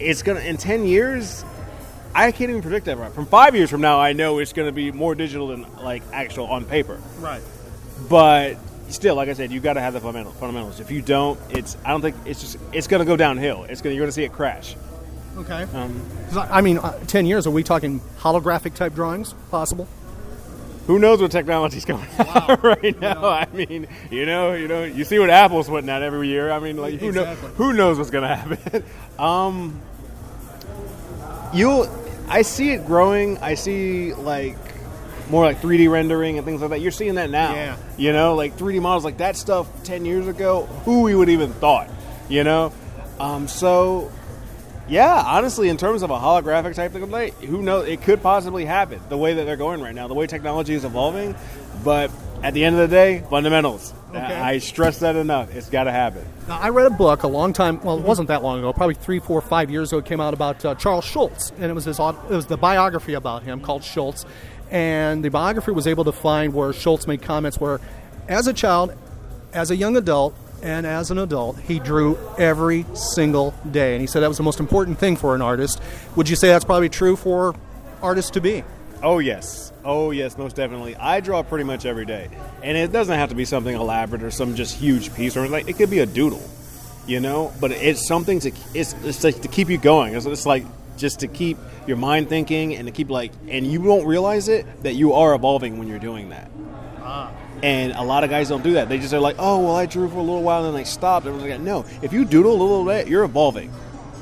it's 0.00 0.22
gonna 0.22 0.40
in 0.40 0.56
ten 0.56 0.86
years. 0.86 1.44
I 2.14 2.32
can't 2.32 2.50
even 2.50 2.62
predict 2.62 2.86
that. 2.86 2.98
Right 2.98 3.12
from 3.12 3.26
five 3.26 3.54
years 3.54 3.70
from 3.70 3.80
now, 3.80 4.00
I 4.00 4.12
know 4.12 4.38
it's 4.38 4.52
going 4.52 4.68
to 4.68 4.72
be 4.72 4.92
more 4.92 5.14
digital 5.14 5.48
than 5.48 5.66
like 5.76 6.02
actual 6.12 6.46
on 6.46 6.64
paper. 6.64 7.00
Right. 7.18 7.42
But 8.08 8.56
still, 8.88 9.14
like 9.14 9.28
I 9.28 9.34
said, 9.34 9.52
you 9.52 9.60
got 9.60 9.74
to 9.74 9.80
have 9.80 9.92
the 9.92 10.00
fundamental- 10.00 10.32
fundamentals. 10.32 10.80
If 10.80 10.90
you 10.90 11.02
don't, 11.02 11.38
it's 11.50 11.76
I 11.84 11.90
don't 11.90 12.00
think 12.00 12.16
it's 12.24 12.40
just 12.40 12.58
it's 12.72 12.86
going 12.86 13.00
to 13.00 13.06
go 13.06 13.16
downhill. 13.16 13.64
It's 13.64 13.80
going 13.80 13.92
to 13.92 13.96
you're 13.96 14.04
going 14.04 14.08
to 14.08 14.12
see 14.12 14.24
it 14.24 14.32
crash. 14.32 14.76
Okay. 15.36 15.62
Um, 15.74 16.02
I 16.32 16.58
I 16.58 16.60
mean, 16.62 16.78
uh, 16.78 16.98
10 17.06 17.26
years, 17.26 17.46
are 17.46 17.50
we 17.50 17.62
talking 17.62 18.00
holographic 18.18 18.74
type 18.74 18.94
drawings 18.94 19.34
possible? 19.50 19.86
who 20.88 20.98
knows 20.98 21.20
what 21.20 21.30
technology's 21.30 21.84
going 21.84 22.08
on 22.18 22.58
right 22.62 22.98
now? 22.98 23.26
I 23.26 23.46
mean, 23.52 23.86
you 24.10 24.24
know, 24.24 24.54
you 24.54 24.66
know, 24.66 24.84
you 24.84 25.04
see 25.04 25.18
what 25.18 25.28
Apple's 25.28 25.68
putting 25.68 25.90
out 25.90 26.00
every 26.02 26.28
year. 26.28 26.50
I 26.50 26.58
mean, 26.60 26.78
like 26.78 26.94
who 26.94 27.12
knows 27.12 27.36
who 27.56 27.74
knows 27.74 27.98
what's 27.98 28.10
going 28.10 28.26
to 28.26 28.34
happen? 28.34 28.84
um, 29.18 29.80
you, 31.54 31.88
I 32.28 32.42
see 32.42 32.70
it 32.70 32.86
growing. 32.86 33.38
I 33.38 33.54
see 33.54 34.14
like 34.14 34.56
more 35.30 35.44
like 35.44 35.60
3D 35.60 35.90
rendering 35.90 36.38
and 36.38 36.44
things 36.44 36.60
like 36.60 36.70
that. 36.70 36.80
You're 36.80 36.90
seeing 36.90 37.16
that 37.16 37.30
now. 37.30 37.54
Yeah. 37.54 37.76
You 37.96 38.12
know, 38.12 38.34
like 38.34 38.56
3D 38.56 38.80
models, 38.80 39.04
like 39.04 39.18
that 39.18 39.36
stuff 39.36 39.68
10 39.84 40.04
years 40.04 40.26
ago. 40.26 40.66
Who 40.84 41.02
we 41.02 41.14
would 41.14 41.28
even 41.28 41.52
thought? 41.52 41.88
You 42.28 42.44
know, 42.44 42.72
um, 43.18 43.48
so 43.48 44.10
yeah, 44.88 45.22
honestly, 45.26 45.68
in 45.68 45.76
terms 45.76 46.02
of 46.02 46.10
a 46.10 46.18
holographic 46.18 46.74
type 46.74 46.94
of 46.94 47.00
thing, 47.02 47.10
like, 47.10 47.34
who 47.42 47.62
knows? 47.62 47.88
It 47.88 48.02
could 48.02 48.22
possibly 48.22 48.64
happen 48.64 49.00
the 49.08 49.16
way 49.16 49.34
that 49.34 49.44
they're 49.44 49.56
going 49.56 49.80
right 49.80 49.94
now, 49.94 50.08
the 50.08 50.14
way 50.14 50.26
technology 50.26 50.74
is 50.74 50.84
evolving. 50.84 51.34
But 51.84 52.10
at 52.42 52.54
the 52.54 52.64
end 52.64 52.76
of 52.78 52.88
the 52.88 52.94
day, 52.94 53.22
fundamentals. 53.30 53.94
Okay. 54.10 54.18
I 54.18 54.58
stress 54.58 55.00
that 55.00 55.16
enough. 55.16 55.54
It's 55.54 55.68
got 55.68 55.84
to 55.84 55.92
happen. 55.92 56.24
Now, 56.48 56.58
I 56.58 56.70
read 56.70 56.86
a 56.86 56.90
book 56.90 57.22
a 57.22 57.28
long 57.28 57.52
time. 57.52 57.80
Well, 57.82 57.98
it 57.98 58.04
wasn't 58.04 58.28
that 58.28 58.42
long 58.42 58.58
ago. 58.58 58.72
Probably 58.72 58.94
three, 58.94 59.18
four, 59.18 59.40
five 59.42 59.70
years 59.70 59.92
ago. 59.92 59.98
It 59.98 60.06
came 60.06 60.20
out 60.20 60.32
about 60.34 60.64
uh, 60.64 60.74
Charles 60.76 61.04
Schulz, 61.04 61.52
and 61.58 61.64
it 61.64 61.74
was 61.74 61.84
his. 61.84 62.00
aut- 62.00 62.16
It 62.30 62.34
was 62.34 62.46
the 62.46 62.56
biography 62.56 63.12
about 63.14 63.42
him 63.42 63.60
called 63.60 63.84
Schulz, 63.84 64.24
and 64.70 65.22
the 65.22 65.28
biography 65.28 65.72
was 65.72 65.86
able 65.86 66.04
to 66.04 66.12
find 66.12 66.54
where 66.54 66.72
Schultz 66.72 67.06
made 67.06 67.20
comments 67.22 67.60
where, 67.60 67.80
as 68.28 68.46
a 68.46 68.52
child, 68.54 68.94
as 69.52 69.70
a 69.70 69.76
young 69.76 69.96
adult, 69.96 70.34
and 70.62 70.86
as 70.86 71.10
an 71.10 71.18
adult, 71.18 71.58
he 71.60 71.78
drew 71.78 72.18
every 72.38 72.84
single 72.94 73.54
day, 73.70 73.92
and 73.92 74.00
he 74.00 74.06
said 74.06 74.20
that 74.20 74.28
was 74.28 74.36
the 74.36 74.42
most 74.42 74.60
important 74.60 74.98
thing 74.98 75.16
for 75.16 75.34
an 75.34 75.42
artist. 75.42 75.80
Would 76.16 76.28
you 76.28 76.36
say 76.36 76.48
that's 76.48 76.64
probably 76.64 76.88
true 76.88 77.16
for 77.16 77.54
artists 78.02 78.30
to 78.32 78.40
be? 78.40 78.64
Oh 79.02 79.20
yes, 79.20 79.72
oh 79.84 80.10
yes, 80.10 80.36
most 80.36 80.56
definitely. 80.56 80.96
I 80.96 81.20
draw 81.20 81.42
pretty 81.42 81.64
much 81.64 81.86
every 81.86 82.04
day, 82.04 82.28
and 82.62 82.76
it 82.76 82.90
doesn't 82.90 83.16
have 83.16 83.28
to 83.28 83.36
be 83.36 83.44
something 83.44 83.74
elaborate 83.74 84.22
or 84.22 84.30
some 84.30 84.56
just 84.56 84.74
huge 84.74 85.14
piece 85.14 85.36
or 85.36 85.46
like 85.48 85.68
it 85.68 85.76
could 85.76 85.90
be 85.90 86.00
a 86.00 86.06
doodle, 86.06 86.42
you 87.06 87.20
know. 87.20 87.52
But 87.60 87.70
it's 87.70 88.06
something 88.08 88.40
to 88.40 88.52
it's, 88.74 88.94
it's 89.04 89.22
like 89.22 89.40
to 89.42 89.48
keep 89.48 89.68
you 89.68 89.78
going. 89.78 90.14
It's, 90.14 90.26
it's 90.26 90.46
like 90.46 90.64
just 90.96 91.20
to 91.20 91.28
keep 91.28 91.58
your 91.86 91.96
mind 91.96 92.28
thinking 92.28 92.74
and 92.74 92.86
to 92.86 92.92
keep 92.92 93.08
like, 93.08 93.32
and 93.48 93.66
you 93.66 93.80
won't 93.80 94.06
realize 94.06 94.48
it 94.48 94.66
that 94.82 94.94
you 94.94 95.12
are 95.12 95.34
evolving 95.34 95.78
when 95.78 95.86
you're 95.88 95.98
doing 95.98 96.30
that. 96.30 96.50
Ah. 97.00 97.32
And 97.62 97.92
a 97.92 98.02
lot 98.02 98.24
of 98.24 98.30
guys 98.30 98.48
don't 98.48 98.62
do 98.62 98.74
that. 98.74 98.88
They 98.88 98.98
just 98.98 99.12
are 99.12 99.20
like, 99.20 99.36
oh, 99.38 99.64
well, 99.64 99.74
I 99.74 99.86
drew 99.86 100.08
for 100.08 100.18
a 100.18 100.22
little 100.22 100.42
while 100.42 100.64
and 100.64 100.74
then 100.74 100.80
I 100.80 100.84
stopped. 100.84 101.26
Everyone's 101.26 101.50
like, 101.50 101.60
no, 101.60 101.84
if 102.02 102.12
you 102.12 102.24
doodle 102.24 102.52
a 102.52 102.60
little 102.60 102.84
bit, 102.84 103.08
you're 103.08 103.24
evolving. 103.24 103.72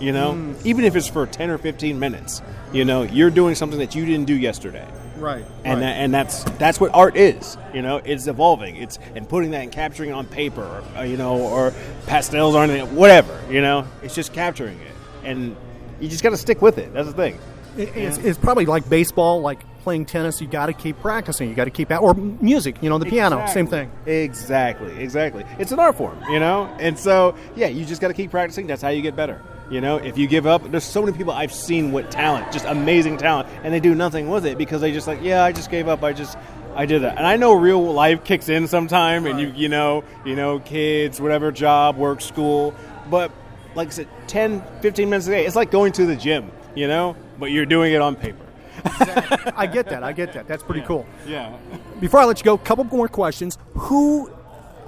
You 0.00 0.12
know, 0.12 0.32
mm. 0.32 0.66
even 0.66 0.84
if 0.84 0.94
it's 0.94 1.08
for 1.08 1.26
10 1.26 1.50
or 1.50 1.58
15 1.58 1.98
minutes, 1.98 2.42
you 2.72 2.84
know, 2.84 3.02
you're 3.02 3.30
doing 3.30 3.54
something 3.54 3.78
that 3.78 3.94
you 3.94 4.04
didn't 4.04 4.26
do 4.26 4.34
yesterday. 4.34 4.86
Right. 5.16 5.44
And 5.64 5.80
that, 5.82 5.96
and 5.96 6.12
that's 6.12 6.44
that's 6.58 6.78
what 6.78 6.94
art 6.94 7.16
is. 7.16 7.56
You 7.72 7.80
know, 7.80 8.02
it's 8.04 8.26
evolving. 8.26 8.76
It's 8.76 8.98
and 9.14 9.26
putting 9.26 9.52
that 9.52 9.62
and 9.62 9.72
capturing 9.72 10.10
it 10.10 10.12
on 10.12 10.26
paper, 10.26 10.62
or, 10.62 10.98
uh, 10.98 11.02
you 11.04 11.16
know, 11.16 11.38
or 11.38 11.72
pastels 12.06 12.54
or 12.54 12.64
anything, 12.64 12.94
whatever. 12.94 13.40
You 13.50 13.62
know, 13.62 13.86
it's 14.02 14.14
just 14.14 14.34
capturing 14.34 14.78
it, 14.78 14.92
and 15.24 15.56
you 16.00 16.08
just 16.08 16.22
got 16.22 16.30
to 16.30 16.36
stick 16.36 16.60
with 16.60 16.78
it. 16.78 16.92
That's 16.92 17.08
the 17.08 17.14
thing. 17.14 17.38
It- 17.76 17.96
It's, 17.96 18.18
it's 18.18 18.38
probably 18.38 18.66
like 18.66 18.88
baseball, 18.88 19.40
like 19.40 19.60
playing 19.82 20.06
tennis. 20.06 20.40
You 20.40 20.46
got 20.48 20.66
to 20.66 20.72
keep 20.72 20.98
practicing. 21.00 21.48
You 21.48 21.54
got 21.54 21.64
to 21.64 21.70
keep 21.70 21.90
out, 21.90 22.02
or 22.02 22.14
music. 22.14 22.82
You 22.82 22.88
know, 22.90 22.98
the 22.98 23.06
piano, 23.06 23.46
same 23.48 23.66
thing. 23.66 23.90
Exactly, 24.06 24.96
exactly. 25.00 25.44
It's 25.58 25.72
an 25.72 25.78
art 25.78 25.96
form, 25.96 26.18
you 26.30 26.40
know? 26.40 26.64
And 26.80 26.98
so, 26.98 27.34
yeah, 27.54 27.68
you 27.68 27.84
just 27.84 28.00
got 28.00 28.08
to 28.08 28.14
keep 28.14 28.30
practicing. 28.30 28.66
That's 28.66 28.82
how 28.82 28.88
you 28.88 29.02
get 29.02 29.14
better. 29.16 29.40
You 29.70 29.80
know, 29.80 29.96
if 29.96 30.16
you 30.16 30.26
give 30.28 30.46
up, 30.46 30.70
there's 30.70 30.84
so 30.84 31.02
many 31.02 31.16
people 31.16 31.32
I've 31.32 31.52
seen 31.52 31.90
with 31.92 32.08
talent, 32.10 32.52
just 32.52 32.64
amazing 32.66 33.16
talent, 33.16 33.48
and 33.64 33.74
they 33.74 33.80
do 33.80 33.94
nothing 33.96 34.28
with 34.28 34.46
it 34.46 34.58
because 34.58 34.80
they 34.80 34.92
just 34.92 35.06
like, 35.08 35.20
yeah, 35.22 35.42
I 35.44 35.50
just 35.52 35.70
gave 35.72 35.88
up. 35.88 36.04
I 36.04 36.12
just, 36.12 36.38
I 36.76 36.86
did 36.86 37.02
that. 37.02 37.18
And 37.18 37.26
I 37.26 37.36
know 37.36 37.52
real 37.52 37.82
life 37.92 38.22
kicks 38.22 38.48
in 38.48 38.68
sometime, 38.68 39.26
and 39.26 39.40
you, 39.40 39.48
you 39.56 39.68
know, 39.68 40.04
you 40.24 40.36
know, 40.36 40.60
kids, 40.60 41.20
whatever, 41.20 41.50
job, 41.50 41.96
work, 41.96 42.20
school. 42.20 42.74
But 43.10 43.32
like 43.74 43.88
I 43.88 43.90
said, 43.90 44.08
10, 44.28 44.62
15 44.82 45.10
minutes 45.10 45.26
a 45.26 45.30
day, 45.30 45.46
it's 45.46 45.56
like 45.56 45.72
going 45.72 45.90
to 45.94 46.06
the 46.06 46.14
gym, 46.16 46.50
you 46.76 46.86
know? 46.86 47.16
But 47.38 47.50
you're 47.50 47.66
doing 47.66 47.92
it 47.92 48.00
on 48.00 48.14
paper. 48.14 48.44
I 48.84 49.66
get 49.66 49.88
that. 49.88 50.02
I 50.02 50.12
get 50.12 50.32
that. 50.34 50.46
That's 50.46 50.62
pretty 50.62 50.82
cool. 50.82 51.06
Yeah. 51.26 51.56
Before 52.00 52.20
I 52.20 52.24
let 52.24 52.38
you 52.38 52.44
go, 52.44 52.54
a 52.54 52.58
couple 52.58 52.84
more 52.84 53.08
questions. 53.08 53.58
Who, 53.74 54.30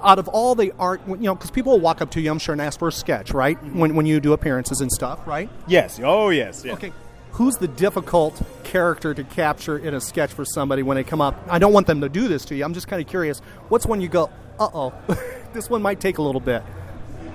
out 0.01 0.19
of 0.19 0.27
all 0.27 0.55
the 0.55 0.71
art, 0.79 1.01
you 1.07 1.17
know, 1.17 1.35
because 1.35 1.51
people 1.51 1.73
will 1.73 1.79
walk 1.79 2.01
up 2.01 2.11
to 2.11 2.21
you, 2.21 2.31
I'm 2.31 2.39
sure, 2.39 2.53
and 2.53 2.61
ask 2.61 2.79
for 2.79 2.87
a 2.87 2.91
sketch, 2.91 3.31
right? 3.31 3.61
When, 3.73 3.95
when 3.95 4.05
you 4.05 4.19
do 4.19 4.33
appearances 4.33 4.81
and 4.81 4.91
stuff, 4.91 5.25
right? 5.27 5.49
Yes. 5.67 5.99
Oh, 6.01 6.29
yes. 6.29 6.63
yes. 6.63 6.75
Okay. 6.75 6.93
Who's 7.31 7.57
the 7.57 7.67
difficult 7.67 8.41
character 8.63 9.13
to 9.13 9.23
capture 9.23 9.77
in 9.77 9.93
a 9.93 10.01
sketch 10.01 10.31
for 10.31 10.45
somebody 10.45 10.83
when 10.83 10.95
they 10.95 11.03
come 11.03 11.21
up? 11.21 11.35
I 11.49 11.59
don't 11.59 11.73
want 11.73 11.87
them 11.87 12.01
to 12.01 12.09
do 12.09 12.27
this 12.27 12.45
to 12.45 12.55
you. 12.55 12.63
I'm 12.63 12.73
just 12.73 12.87
kind 12.87 13.01
of 13.01 13.07
curious. 13.07 13.39
What's 13.69 13.85
one 13.85 14.01
you 14.01 14.09
go, 14.09 14.29
uh 14.59 14.69
oh, 14.73 14.93
this 15.53 15.69
one 15.69 15.81
might 15.81 15.99
take 15.99 16.17
a 16.17 16.21
little 16.21 16.41
bit? 16.41 16.63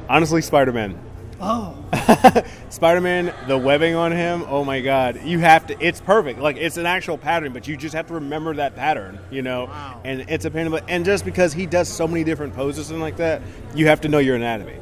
Honestly, 0.09 0.43
Spider 0.43 0.73
Man. 0.73 0.99
Oh. 1.47 2.43
Spider 2.71 3.03
Man, 3.03 3.35
the 3.47 3.59
webbing 3.59 3.95
on 3.95 4.13
him, 4.13 4.45
oh 4.49 4.65
my 4.65 4.81
god. 4.81 5.23
You 5.25 5.41
have 5.41 5.67
to, 5.67 5.77
it's 5.79 6.01
perfect. 6.01 6.41
Like, 6.41 6.57
it's 6.57 6.79
an 6.79 6.87
actual 6.87 7.19
pattern, 7.19 7.53
but 7.53 7.69
you 7.69 7.77
just 7.77 7.95
have 7.95 8.07
to 8.07 8.15
remember 8.15 8.55
that 8.55 8.75
pattern, 8.75 9.19
you 9.31 9.43
know? 9.43 9.67
Wow. 9.67 10.01
And 10.05 10.25
it's 10.29 10.47
a 10.47 10.51
pain 10.51 10.67
in 10.67 10.73
the 10.73 10.81
butt. 10.81 10.89
And 10.89 11.05
just 11.05 11.25
because 11.25 11.53
he 11.53 11.67
does 11.67 11.89
so 11.89 12.09
many 12.09 12.25
different 12.25 12.55
poses 12.55 12.91
and 12.91 13.01
like 13.01 13.19
that, 13.19 13.43
you 13.75 13.87
have 13.89 14.01
to 14.03 14.09
know 14.09 14.19
your 14.19 14.37
anatomy. 14.37 14.79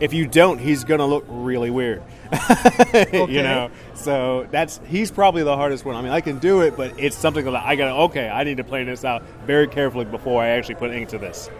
If 0.00 0.14
you 0.14 0.26
don't, 0.26 0.58
he's 0.58 0.84
going 0.84 1.00
to 1.00 1.04
look 1.04 1.24
really 1.28 1.70
weird. 1.70 2.02
okay. 2.32 3.26
You 3.28 3.42
know? 3.42 3.70
So 3.94 4.48
that's, 4.50 4.80
he's 4.86 5.10
probably 5.10 5.42
the 5.42 5.56
hardest 5.56 5.84
one. 5.84 5.94
I 5.94 6.00
mean, 6.00 6.12
I 6.12 6.22
can 6.22 6.38
do 6.38 6.62
it, 6.62 6.76
but 6.76 6.98
it's 6.98 7.16
something 7.16 7.44
that 7.44 7.54
I 7.54 7.76
got 7.76 7.86
to, 7.86 7.94
okay, 8.04 8.28
I 8.28 8.44
need 8.44 8.56
to 8.56 8.64
plan 8.64 8.86
this 8.86 9.04
out 9.04 9.22
very 9.44 9.68
carefully 9.68 10.06
before 10.06 10.42
I 10.42 10.48
actually 10.48 10.76
put 10.76 10.90
ink 10.92 11.10
to 11.10 11.18
this. 11.18 11.50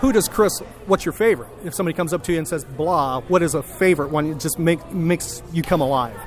Who 0.00 0.12
does 0.12 0.28
Chris? 0.28 0.58
What's 0.86 1.04
your 1.04 1.12
favorite? 1.12 1.48
If 1.64 1.74
somebody 1.74 1.96
comes 1.96 2.12
up 2.12 2.22
to 2.24 2.32
you 2.32 2.38
and 2.38 2.46
says 2.46 2.64
blah, 2.64 3.20
what 3.22 3.42
is 3.42 3.54
a 3.54 3.62
favorite 3.62 4.10
one? 4.10 4.26
It 4.26 4.40
just 4.40 4.58
make 4.58 4.92
makes 4.92 5.42
you 5.52 5.62
come 5.62 5.80
alive. 5.80 6.18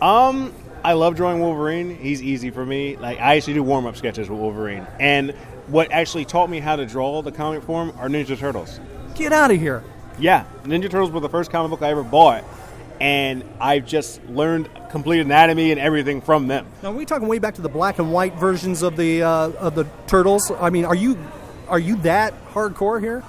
Um, 0.00 0.54
I 0.82 0.94
love 0.94 1.16
drawing 1.16 1.40
Wolverine. 1.40 1.96
He's 1.96 2.22
easy 2.22 2.50
for 2.50 2.64
me. 2.64 2.96
Like 2.96 3.18
I 3.18 3.36
actually 3.36 3.54
do 3.54 3.62
warm 3.62 3.86
up 3.86 3.96
sketches 3.96 4.30
with 4.30 4.38
Wolverine, 4.38 4.86
and 4.98 5.32
what 5.66 5.92
actually 5.92 6.24
taught 6.24 6.48
me 6.50 6.60
how 6.60 6.76
to 6.76 6.86
draw 6.86 7.22
the 7.22 7.32
comic 7.32 7.62
form 7.64 7.92
are 7.98 8.08
Ninja 8.08 8.38
Turtles. 8.38 8.80
Get 9.14 9.32
out 9.32 9.50
of 9.50 9.58
here. 9.58 9.82
Yeah, 10.18 10.44
Ninja 10.64 10.90
Turtles 10.90 11.10
were 11.10 11.20
the 11.20 11.28
first 11.28 11.50
comic 11.50 11.70
book 11.70 11.82
I 11.82 11.90
ever 11.90 12.02
bought, 12.02 12.44
and 13.00 13.44
I've 13.60 13.86
just 13.86 14.24
learned 14.26 14.68
complete 14.90 15.20
anatomy 15.20 15.70
and 15.70 15.80
everything 15.80 16.20
from 16.20 16.46
them. 16.46 16.66
Now, 16.82 16.90
are 16.90 16.94
we 16.94 17.06
talking 17.06 17.28
way 17.28 17.38
back 17.38 17.54
to 17.54 17.62
the 17.62 17.68
black 17.68 17.98
and 17.98 18.12
white 18.12 18.34
versions 18.34 18.82
of 18.82 18.96
the 18.96 19.22
uh, 19.22 19.50
of 19.52 19.74
the 19.74 19.84
turtles? 20.06 20.50
I 20.60 20.70
mean, 20.70 20.84
are 20.84 20.94
you 20.94 21.18
are 21.70 21.78
you 21.78 21.96
that 21.96 22.34
hardcore 22.52 23.00
here? 23.00 23.22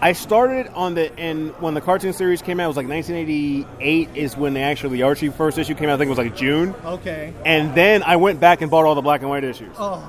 I 0.00 0.12
started 0.12 0.68
on 0.74 0.94
the 0.94 1.18
and 1.18 1.52
when 1.60 1.72
the 1.72 1.80
cartoon 1.80 2.12
series 2.12 2.42
came 2.42 2.60
out, 2.60 2.64
it 2.64 2.68
was 2.68 2.76
like 2.76 2.86
1988 2.86 4.10
is 4.14 4.36
when 4.36 4.52
the 4.52 4.60
actually 4.60 4.98
the 4.98 5.04
Archie 5.04 5.30
first 5.30 5.56
issue 5.56 5.74
came 5.74 5.88
out. 5.88 5.94
I 5.94 5.96
think 5.96 6.08
it 6.08 6.10
was 6.10 6.18
like 6.18 6.36
June. 6.36 6.74
Okay. 6.84 7.32
And 7.46 7.74
then 7.74 8.02
I 8.02 8.16
went 8.16 8.38
back 8.38 8.60
and 8.60 8.70
bought 8.70 8.84
all 8.84 8.94
the 8.94 9.00
black 9.00 9.22
and 9.22 9.30
white 9.30 9.42
issues. 9.42 9.74
Oh, 9.78 10.06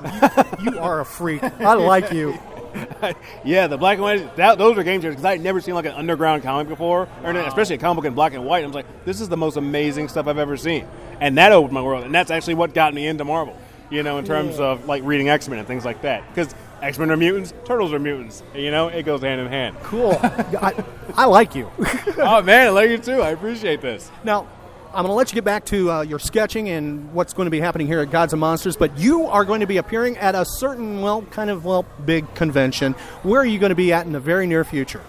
you, 0.62 0.72
you 0.72 0.78
are 0.78 1.00
a 1.00 1.06
freak. 1.06 1.42
I 1.42 1.72
like 1.74 2.12
you. 2.12 2.38
yeah, 3.44 3.66
the 3.66 3.78
black 3.78 3.94
and 3.94 4.02
white. 4.02 4.36
That, 4.36 4.58
those 4.58 4.76
are 4.76 4.82
game 4.82 5.00
changers 5.00 5.14
because 5.14 5.24
I 5.24 5.32
had 5.32 5.40
never 5.40 5.62
seen 5.62 5.74
like 5.74 5.86
an 5.86 5.94
underground 5.94 6.42
comic 6.42 6.68
before, 6.68 7.08
or 7.24 7.30
especially 7.30 7.76
a 7.76 7.78
comic 7.78 7.96
book 7.96 8.04
in 8.04 8.14
black 8.14 8.34
and 8.34 8.44
white. 8.44 8.64
I 8.64 8.66
was 8.66 8.74
like, 8.74 9.06
this 9.06 9.22
is 9.22 9.30
the 9.30 9.38
most 9.38 9.56
amazing 9.56 10.08
stuff 10.08 10.26
I've 10.26 10.38
ever 10.38 10.58
seen, 10.58 10.86
and 11.18 11.38
that 11.38 11.50
opened 11.52 11.72
my 11.72 11.82
world. 11.82 12.04
And 12.04 12.14
that's 12.14 12.30
actually 12.30 12.54
what 12.54 12.74
got 12.74 12.92
me 12.92 13.06
into 13.06 13.24
Marvel. 13.24 13.56
You 13.90 14.02
know, 14.02 14.18
in 14.18 14.26
terms 14.26 14.60
of 14.60 14.84
like 14.84 15.02
reading 15.04 15.30
X 15.30 15.48
Men 15.48 15.58
and 15.58 15.66
things 15.66 15.86
like 15.86 16.02
that, 16.02 16.28
because 16.28 16.54
X 16.82 16.98
Men 16.98 17.10
are 17.10 17.16
mutants, 17.16 17.52
turtles 17.64 17.92
are 17.92 17.98
mutants. 17.98 18.42
You 18.54 18.70
know, 18.70 18.88
it 18.88 19.02
goes 19.04 19.22
hand 19.22 19.40
in 19.40 19.46
hand. 19.48 19.76
Cool. 19.82 20.12
I, 20.22 20.84
I 21.14 21.24
like 21.26 21.54
you. 21.54 21.70
oh 22.18 22.42
man, 22.42 22.68
I 22.68 22.70
like 22.70 22.90
you 22.90 22.98
too. 22.98 23.20
I 23.20 23.30
appreciate 23.30 23.80
this. 23.80 24.10
Now, 24.24 24.46
I'm 24.88 25.04
going 25.04 25.08
to 25.08 25.12
let 25.12 25.30
you 25.30 25.34
get 25.34 25.44
back 25.44 25.66
to 25.66 25.90
uh, 25.90 26.00
your 26.00 26.18
sketching 26.18 26.70
and 26.70 27.12
what's 27.12 27.34
going 27.34 27.46
to 27.46 27.50
be 27.50 27.60
happening 27.60 27.86
here 27.86 28.00
at 28.00 28.10
Gods 28.10 28.32
and 28.32 28.40
Monsters, 28.40 28.76
but 28.76 28.96
you 28.96 29.26
are 29.26 29.44
going 29.44 29.60
to 29.60 29.66
be 29.66 29.76
appearing 29.76 30.16
at 30.16 30.34
a 30.34 30.46
certain, 30.46 31.02
well, 31.02 31.22
kind 31.22 31.50
of, 31.50 31.64
well, 31.64 31.84
big 32.06 32.32
convention. 32.34 32.94
Where 33.22 33.40
are 33.40 33.46
you 33.46 33.58
going 33.58 33.70
to 33.70 33.76
be 33.76 33.92
at 33.92 34.06
in 34.06 34.12
the 34.12 34.20
very 34.20 34.46
near 34.46 34.64
future? 34.64 35.02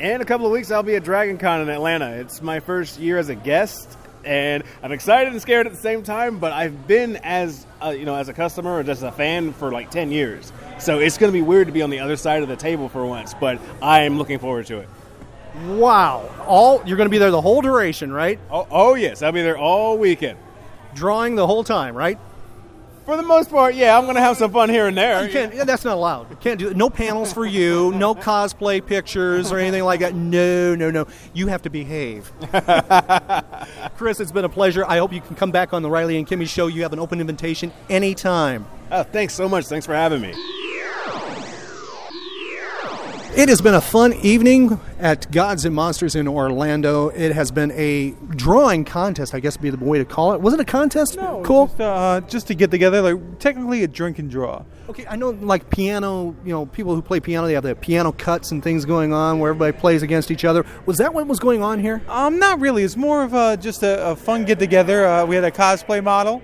In 0.00 0.22
a 0.22 0.24
couple 0.24 0.46
of 0.46 0.52
weeks, 0.52 0.70
I'll 0.70 0.82
be 0.82 0.96
at 0.96 1.04
Dragon 1.04 1.36
Con 1.36 1.60
in 1.60 1.68
Atlanta. 1.68 2.12
It's 2.12 2.40
my 2.40 2.60
first 2.60 2.98
year 2.98 3.18
as 3.18 3.28
a 3.28 3.34
guest, 3.34 3.98
and 4.24 4.62
I'm 4.82 4.92
excited 4.92 5.32
and 5.32 5.40
scared 5.40 5.66
at 5.66 5.72
the 5.72 5.78
same 5.78 6.02
time. 6.02 6.38
But 6.38 6.52
I've 6.52 6.86
been 6.86 7.16
as 7.16 7.66
uh, 7.82 7.90
you 7.90 8.04
know 8.04 8.14
as 8.14 8.28
a 8.28 8.32
customer 8.32 8.76
or 8.76 8.82
just 8.82 9.02
a 9.02 9.12
fan 9.12 9.52
for 9.52 9.72
like 9.72 9.90
ten 9.90 10.10
years, 10.10 10.52
so 10.78 10.98
it's 10.98 11.18
going 11.18 11.32
to 11.32 11.36
be 11.36 11.42
weird 11.42 11.66
to 11.66 11.72
be 11.72 11.82
on 11.82 11.90
the 11.90 12.00
other 12.00 12.16
side 12.16 12.42
of 12.42 12.48
the 12.48 12.56
table 12.56 12.88
for 12.88 13.04
once. 13.06 13.34
But 13.34 13.60
I 13.82 14.02
am 14.02 14.18
looking 14.18 14.38
forward 14.38 14.66
to 14.66 14.78
it. 14.78 14.88
Wow! 15.66 16.30
All 16.46 16.82
you're 16.86 16.96
going 16.96 17.08
to 17.08 17.10
be 17.10 17.18
there 17.18 17.30
the 17.30 17.40
whole 17.40 17.62
duration, 17.62 18.12
right? 18.12 18.38
Oh, 18.50 18.66
oh 18.70 18.94
yes, 18.94 19.22
I'll 19.22 19.32
be 19.32 19.42
there 19.42 19.58
all 19.58 19.98
weekend, 19.98 20.38
drawing 20.94 21.34
the 21.34 21.46
whole 21.46 21.64
time, 21.64 21.96
right? 21.96 22.18
For 23.08 23.16
the 23.16 23.22
most 23.22 23.48
part, 23.48 23.74
yeah, 23.74 23.96
I'm 23.96 24.04
going 24.04 24.16
to 24.16 24.20
have 24.20 24.36
some 24.36 24.52
fun 24.52 24.68
here 24.68 24.86
and 24.86 24.94
there. 24.94 25.24
You 25.24 25.32
can't. 25.32 25.54
Yeah, 25.54 25.64
that's 25.64 25.82
not 25.82 25.94
allowed. 25.94 26.28
You 26.28 26.36
can't 26.36 26.58
do 26.58 26.74
no 26.74 26.90
panels 26.90 27.32
for 27.32 27.46
you, 27.46 27.90
no 27.92 28.14
cosplay 28.14 28.84
pictures 28.84 29.50
or 29.50 29.56
anything 29.56 29.82
like 29.82 30.00
that. 30.00 30.14
No, 30.14 30.74
no, 30.74 30.90
no. 30.90 31.06
You 31.32 31.46
have 31.46 31.62
to 31.62 31.70
behave. 31.70 32.30
Chris, 33.98 34.20
it's 34.20 34.30
been 34.30 34.44
a 34.44 34.48
pleasure. 34.48 34.84
I 34.86 34.98
hope 34.98 35.12
you 35.12 35.20
can 35.20 35.34
come 35.34 35.50
back 35.50 35.72
on 35.72 35.82
the 35.82 35.90
Riley 35.90 36.18
and 36.18 36.24
Kimmy 36.24 36.48
show. 36.48 36.68
You 36.68 36.82
have 36.82 36.92
an 36.92 37.00
open 37.00 37.20
invitation 37.20 37.72
anytime. 37.90 38.64
Oh, 38.92 39.02
thanks 39.02 39.34
so 39.34 39.48
much. 39.48 39.66
Thanks 39.66 39.86
for 39.86 39.92
having 39.92 40.20
me. 40.20 40.32
It 43.38 43.48
has 43.48 43.60
been 43.60 43.74
a 43.74 43.80
fun 43.80 44.14
evening 44.14 44.80
at 44.98 45.30
Gods 45.30 45.64
and 45.64 45.72
Monsters 45.72 46.16
in 46.16 46.26
Orlando. 46.26 47.10
It 47.10 47.30
has 47.30 47.52
been 47.52 47.70
a 47.70 48.10
drawing 48.30 48.84
contest, 48.84 49.32
I 49.32 49.38
guess 49.38 49.56
would 49.56 49.62
be 49.62 49.70
the 49.70 49.76
way 49.76 49.98
to 49.98 50.04
call 50.04 50.32
it. 50.32 50.40
Was 50.40 50.54
it 50.54 50.58
a 50.58 50.64
contest? 50.64 51.16
No, 51.16 51.40
cool. 51.44 51.68
Just, 51.68 51.80
uh, 51.80 52.20
just 52.22 52.48
to 52.48 52.56
get 52.56 52.72
together, 52.72 53.00
like 53.00 53.38
technically 53.38 53.84
a 53.84 53.86
drink 53.86 54.18
and 54.18 54.28
draw. 54.28 54.64
Okay, 54.88 55.06
I 55.08 55.14
know 55.14 55.30
like 55.30 55.70
piano, 55.70 56.34
you 56.44 56.52
know, 56.52 56.66
people 56.66 56.96
who 56.96 57.00
play 57.00 57.20
piano, 57.20 57.46
they 57.46 57.52
have 57.52 57.62
the 57.62 57.76
piano 57.76 58.10
cuts 58.10 58.50
and 58.50 58.60
things 58.60 58.84
going 58.84 59.12
on 59.12 59.38
where 59.38 59.50
everybody 59.50 59.78
plays 59.78 60.02
against 60.02 60.32
each 60.32 60.44
other. 60.44 60.66
Was 60.86 60.96
that 60.96 61.14
what 61.14 61.24
was 61.28 61.38
going 61.38 61.62
on 61.62 61.78
here? 61.78 62.02
Um, 62.08 62.40
not 62.40 62.58
really. 62.58 62.82
It's 62.82 62.96
more 62.96 63.22
of 63.22 63.34
a, 63.34 63.56
just 63.56 63.84
a, 63.84 64.04
a 64.04 64.16
fun 64.16 64.46
get 64.46 64.58
together. 64.58 65.06
Uh, 65.06 65.24
we 65.24 65.36
had 65.36 65.44
a 65.44 65.52
cosplay 65.52 66.02
model 66.02 66.42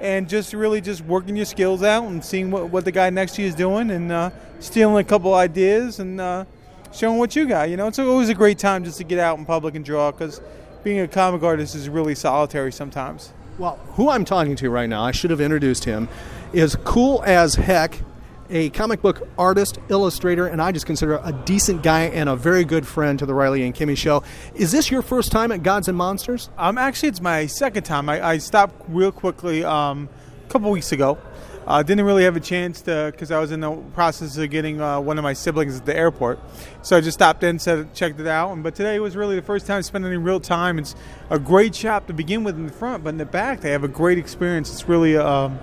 and 0.00 0.28
just 0.28 0.52
really 0.52 0.80
just 0.80 1.02
working 1.02 1.36
your 1.36 1.46
skills 1.46 1.82
out 1.82 2.04
and 2.04 2.24
seeing 2.24 2.50
what, 2.50 2.70
what 2.70 2.84
the 2.84 2.92
guy 2.92 3.10
next 3.10 3.34
to 3.36 3.42
you 3.42 3.48
is 3.48 3.54
doing 3.54 3.90
and 3.90 4.12
uh, 4.12 4.30
stealing 4.60 4.96
a 4.96 5.04
couple 5.04 5.34
ideas 5.34 6.00
and 6.00 6.20
uh, 6.20 6.44
showing 6.92 7.18
what 7.18 7.34
you 7.36 7.46
got. 7.46 7.70
You 7.70 7.76
know, 7.76 7.86
it's 7.86 7.98
always 7.98 8.28
a 8.28 8.34
great 8.34 8.58
time 8.58 8.84
just 8.84 8.98
to 8.98 9.04
get 9.04 9.18
out 9.18 9.38
in 9.38 9.44
public 9.44 9.74
and 9.74 9.84
draw 9.84 10.10
because 10.10 10.40
being 10.84 11.00
a 11.00 11.08
comic 11.08 11.42
artist 11.42 11.74
is 11.74 11.88
really 11.88 12.14
solitary 12.14 12.72
sometimes. 12.72 13.32
Well, 13.58 13.76
who 13.94 14.10
I'm 14.10 14.24
talking 14.24 14.54
to 14.56 14.70
right 14.70 14.88
now, 14.88 15.02
I 15.02 15.12
should 15.12 15.30
have 15.30 15.40
introduced 15.40 15.84
him, 15.84 16.08
is 16.52 16.76
Kool 16.84 17.22
as 17.24 17.54
Heck. 17.54 18.00
A 18.48 18.70
comic 18.70 19.02
book 19.02 19.26
artist, 19.36 19.78
illustrator, 19.88 20.46
and 20.46 20.62
I 20.62 20.70
just 20.70 20.86
consider 20.86 21.20
a 21.24 21.32
decent 21.44 21.82
guy 21.82 22.02
and 22.02 22.28
a 22.28 22.36
very 22.36 22.64
good 22.64 22.86
friend 22.86 23.18
to 23.18 23.26
the 23.26 23.34
Riley 23.34 23.64
and 23.64 23.74
Kimmy 23.74 23.96
show. 23.96 24.22
Is 24.54 24.70
this 24.70 24.88
your 24.88 25.02
first 25.02 25.32
time 25.32 25.50
at 25.50 25.64
Gods 25.64 25.88
and 25.88 25.98
Monsters? 25.98 26.48
Um, 26.56 26.78
actually, 26.78 27.08
it's 27.08 27.20
my 27.20 27.46
second 27.46 27.82
time. 27.82 28.08
I, 28.08 28.24
I 28.24 28.38
stopped 28.38 28.84
real 28.88 29.10
quickly 29.10 29.64
um, 29.64 30.08
a 30.44 30.48
couple 30.50 30.70
weeks 30.70 30.92
ago. 30.92 31.18
Uh, 31.66 31.82
didn't 31.82 32.04
really 32.04 32.22
have 32.22 32.36
a 32.36 32.40
chance 32.40 32.80
to 32.82 33.08
because 33.10 33.32
I 33.32 33.40
was 33.40 33.50
in 33.50 33.58
the 33.58 33.72
process 33.92 34.36
of 34.36 34.48
getting 34.50 34.80
uh, 34.80 35.00
one 35.00 35.18
of 35.18 35.24
my 35.24 35.32
siblings 35.32 35.76
at 35.76 35.84
the 35.84 35.96
airport. 35.96 36.38
So 36.82 36.96
I 36.96 37.00
just 37.00 37.18
stopped 37.18 37.42
in, 37.42 37.58
said, 37.58 37.92
checked 37.92 38.20
it 38.20 38.28
out. 38.28 38.52
And, 38.52 38.62
but 38.62 38.76
today 38.76 39.00
was 39.00 39.16
really 39.16 39.34
the 39.34 39.42
first 39.42 39.66
time 39.66 39.82
spending 39.82 40.12
any 40.12 40.18
real 40.18 40.38
time. 40.38 40.78
It's 40.78 40.94
a 41.30 41.40
great 41.40 41.74
shop 41.74 42.06
to 42.06 42.12
begin 42.12 42.44
with 42.44 42.54
in 42.54 42.66
the 42.66 42.72
front, 42.72 43.02
but 43.02 43.10
in 43.10 43.18
the 43.18 43.26
back 43.26 43.62
they 43.62 43.72
have 43.72 43.82
a 43.82 43.88
great 43.88 44.18
experience. 44.18 44.72
It's 44.72 44.88
really 44.88 45.16
um, 45.16 45.58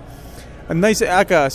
a 0.68 0.74
nice 0.74 1.00
like 1.00 1.30
a, 1.30 1.50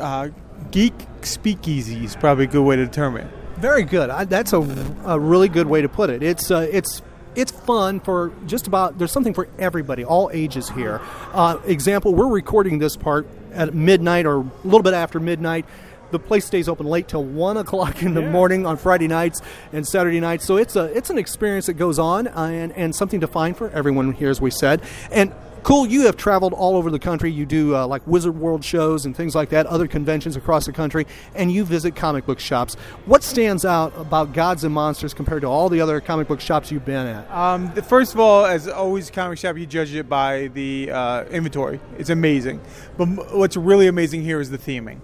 uh, 0.00 0.30
geek 0.70 0.94
speakeasy 1.22 2.04
is 2.04 2.16
probably 2.16 2.44
a 2.44 2.48
good 2.48 2.62
way 2.64 2.76
to 2.76 2.84
determine 2.84 3.26
it. 3.26 3.32
Very 3.56 3.82
good. 3.84 4.10
I, 4.10 4.24
that's 4.24 4.52
a, 4.52 4.60
a 5.04 5.18
really 5.18 5.48
good 5.48 5.66
way 5.66 5.82
to 5.82 5.88
put 5.88 6.10
it. 6.10 6.22
It's 6.22 6.50
uh, 6.50 6.68
it's 6.70 7.02
it's 7.34 7.52
fun 7.52 8.00
for 8.00 8.32
just 8.46 8.66
about 8.66 8.98
there's 8.98 9.12
something 9.12 9.34
for 9.34 9.48
everybody 9.58 10.04
all 10.04 10.30
ages 10.32 10.70
here 10.70 11.00
uh, 11.34 11.58
example 11.66 12.12
we're 12.14 12.26
recording 12.26 12.78
this 12.78 12.96
part 12.96 13.28
at 13.52 13.74
midnight 13.74 14.26
or 14.26 14.40
a 14.40 14.50
little 14.64 14.82
bit 14.82 14.94
after 14.94 15.20
midnight 15.20 15.64
the 16.10 16.18
place 16.18 16.46
stays 16.46 16.68
open 16.70 16.86
late 16.86 17.06
till 17.06 17.22
one 17.22 17.56
o'clock 17.58 18.02
in 18.02 18.14
the 18.14 18.22
Yeah. 18.22 18.30
morning 18.30 18.64
on 18.66 18.76
Friday 18.78 19.06
nights 19.08 19.42
and 19.74 19.86
Saturday 19.86 20.20
nights. 20.20 20.46
So 20.46 20.56
it's 20.56 20.74
a 20.74 20.84
it's 20.96 21.10
an 21.10 21.18
experience 21.18 21.66
that 21.66 21.74
goes 21.74 21.98
on 21.98 22.26
uh, 22.28 22.32
and 22.50 22.72
and 22.72 22.94
something 22.96 23.20
to 23.20 23.26
find 23.26 23.54
for 23.56 23.68
everyone 23.70 24.12
here, 24.14 24.30
as 24.30 24.40
we 24.40 24.50
said. 24.50 24.80
And 25.12 25.32
cool, 25.62 25.86
you 25.86 26.02
have 26.06 26.16
traveled 26.16 26.52
all 26.52 26.76
over 26.76 26.90
the 26.90 26.98
country. 26.98 27.30
You 27.30 27.46
do 27.46 27.76
uh, 27.76 27.86
like 27.86 28.06
Wizard 28.06 28.36
World 28.38 28.64
shows 28.64 29.06
and 29.06 29.16
things 29.16 29.34
like 29.34 29.50
that, 29.50 29.66
other 29.66 29.86
conventions 29.86 30.36
across 30.36 30.66
the 30.66 30.72
country, 30.72 31.06
and 31.34 31.52
you 31.52 31.64
visit 31.64 31.96
comic 31.96 32.26
book 32.26 32.40
shops. 32.40 32.74
What 33.06 33.22
stands 33.22 33.64
out 33.64 33.92
about 33.96 34.32
Gods 34.32 34.64
and 34.64 34.74
Monsters 34.74 35.14
compared 35.14 35.42
to 35.42 35.48
all 35.48 35.68
the 35.68 35.80
other 35.80 36.00
comic 36.00 36.28
book 36.28 36.40
shops 36.40 36.70
you've 36.70 36.84
been 36.84 37.06
at? 37.06 37.30
Um, 37.30 37.72
the, 37.74 37.82
first 37.82 38.14
of 38.14 38.20
all, 38.20 38.46
as 38.46 38.68
always, 38.68 39.10
comic 39.10 39.38
shop, 39.38 39.56
you 39.56 39.66
judge 39.66 39.94
it 39.94 40.08
by 40.08 40.48
the 40.48 40.90
uh, 40.90 41.24
inventory. 41.24 41.80
It's 41.98 42.10
amazing. 42.10 42.60
But 42.96 43.34
what's 43.34 43.56
really 43.56 43.86
amazing 43.86 44.22
here 44.22 44.40
is 44.40 44.50
the 44.50 44.58
theming. 44.58 45.00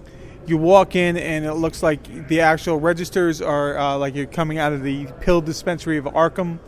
You 0.46 0.58
walk 0.58 0.94
in, 0.94 1.16
and 1.16 1.44
it 1.44 1.54
looks 1.54 1.82
like 1.82 2.28
the 2.28 2.40
actual 2.40 2.78
registers 2.78 3.40
are 3.40 3.78
uh, 3.78 3.96
like 3.96 4.14
you're 4.14 4.26
coming 4.26 4.58
out 4.58 4.72
of 4.72 4.82
the 4.82 5.06
pill 5.20 5.40
dispensary 5.40 5.96
of 5.96 6.04
Arkham. 6.04 6.58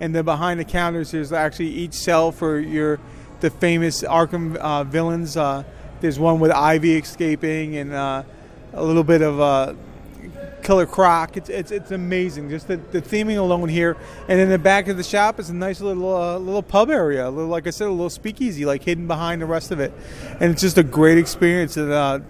And 0.00 0.14
then 0.14 0.24
behind 0.24 0.60
the 0.60 0.64
counters, 0.64 1.10
there's 1.10 1.32
actually 1.32 1.68
each 1.68 1.94
cell 1.94 2.30
for 2.30 2.58
your 2.58 3.00
the 3.40 3.50
famous 3.50 4.02
Arkham 4.02 4.56
uh, 4.56 4.84
villains. 4.84 5.36
Uh, 5.36 5.64
there's 6.00 6.18
one 6.18 6.40
with 6.40 6.50
Ivy 6.50 6.96
escaping, 6.96 7.76
and 7.76 7.92
uh, 7.92 8.22
a 8.72 8.84
little 8.84 9.04
bit 9.04 9.22
of 9.22 9.40
uh, 9.40 9.74
Killer 10.62 10.86
Croc. 10.86 11.36
It's, 11.36 11.48
it's 11.48 11.70
it's 11.70 11.90
amazing. 11.90 12.50
Just 12.50 12.68
the, 12.68 12.76
the 12.76 13.00
theming 13.00 13.38
alone 13.38 13.68
here, 13.68 13.96
and 14.28 14.40
in 14.40 14.48
the 14.48 14.58
back 14.58 14.88
of 14.88 14.96
the 14.96 15.04
shop 15.04 15.38
is 15.38 15.50
a 15.50 15.54
nice 15.54 15.80
little 15.80 16.14
uh, 16.14 16.38
little 16.38 16.62
pub 16.62 16.90
area. 16.90 17.30
Little, 17.30 17.50
like 17.50 17.66
I 17.66 17.70
said, 17.70 17.86
a 17.86 17.90
little 17.90 18.10
speakeasy, 18.10 18.64
like 18.64 18.82
hidden 18.82 19.06
behind 19.06 19.42
the 19.42 19.46
rest 19.46 19.70
of 19.70 19.80
it, 19.80 19.92
and 20.40 20.52
it's 20.52 20.62
just 20.62 20.78
a 20.78 20.82
great 20.82 21.18
experience 21.18 21.74
that 21.74 21.90
uh, 21.90 22.20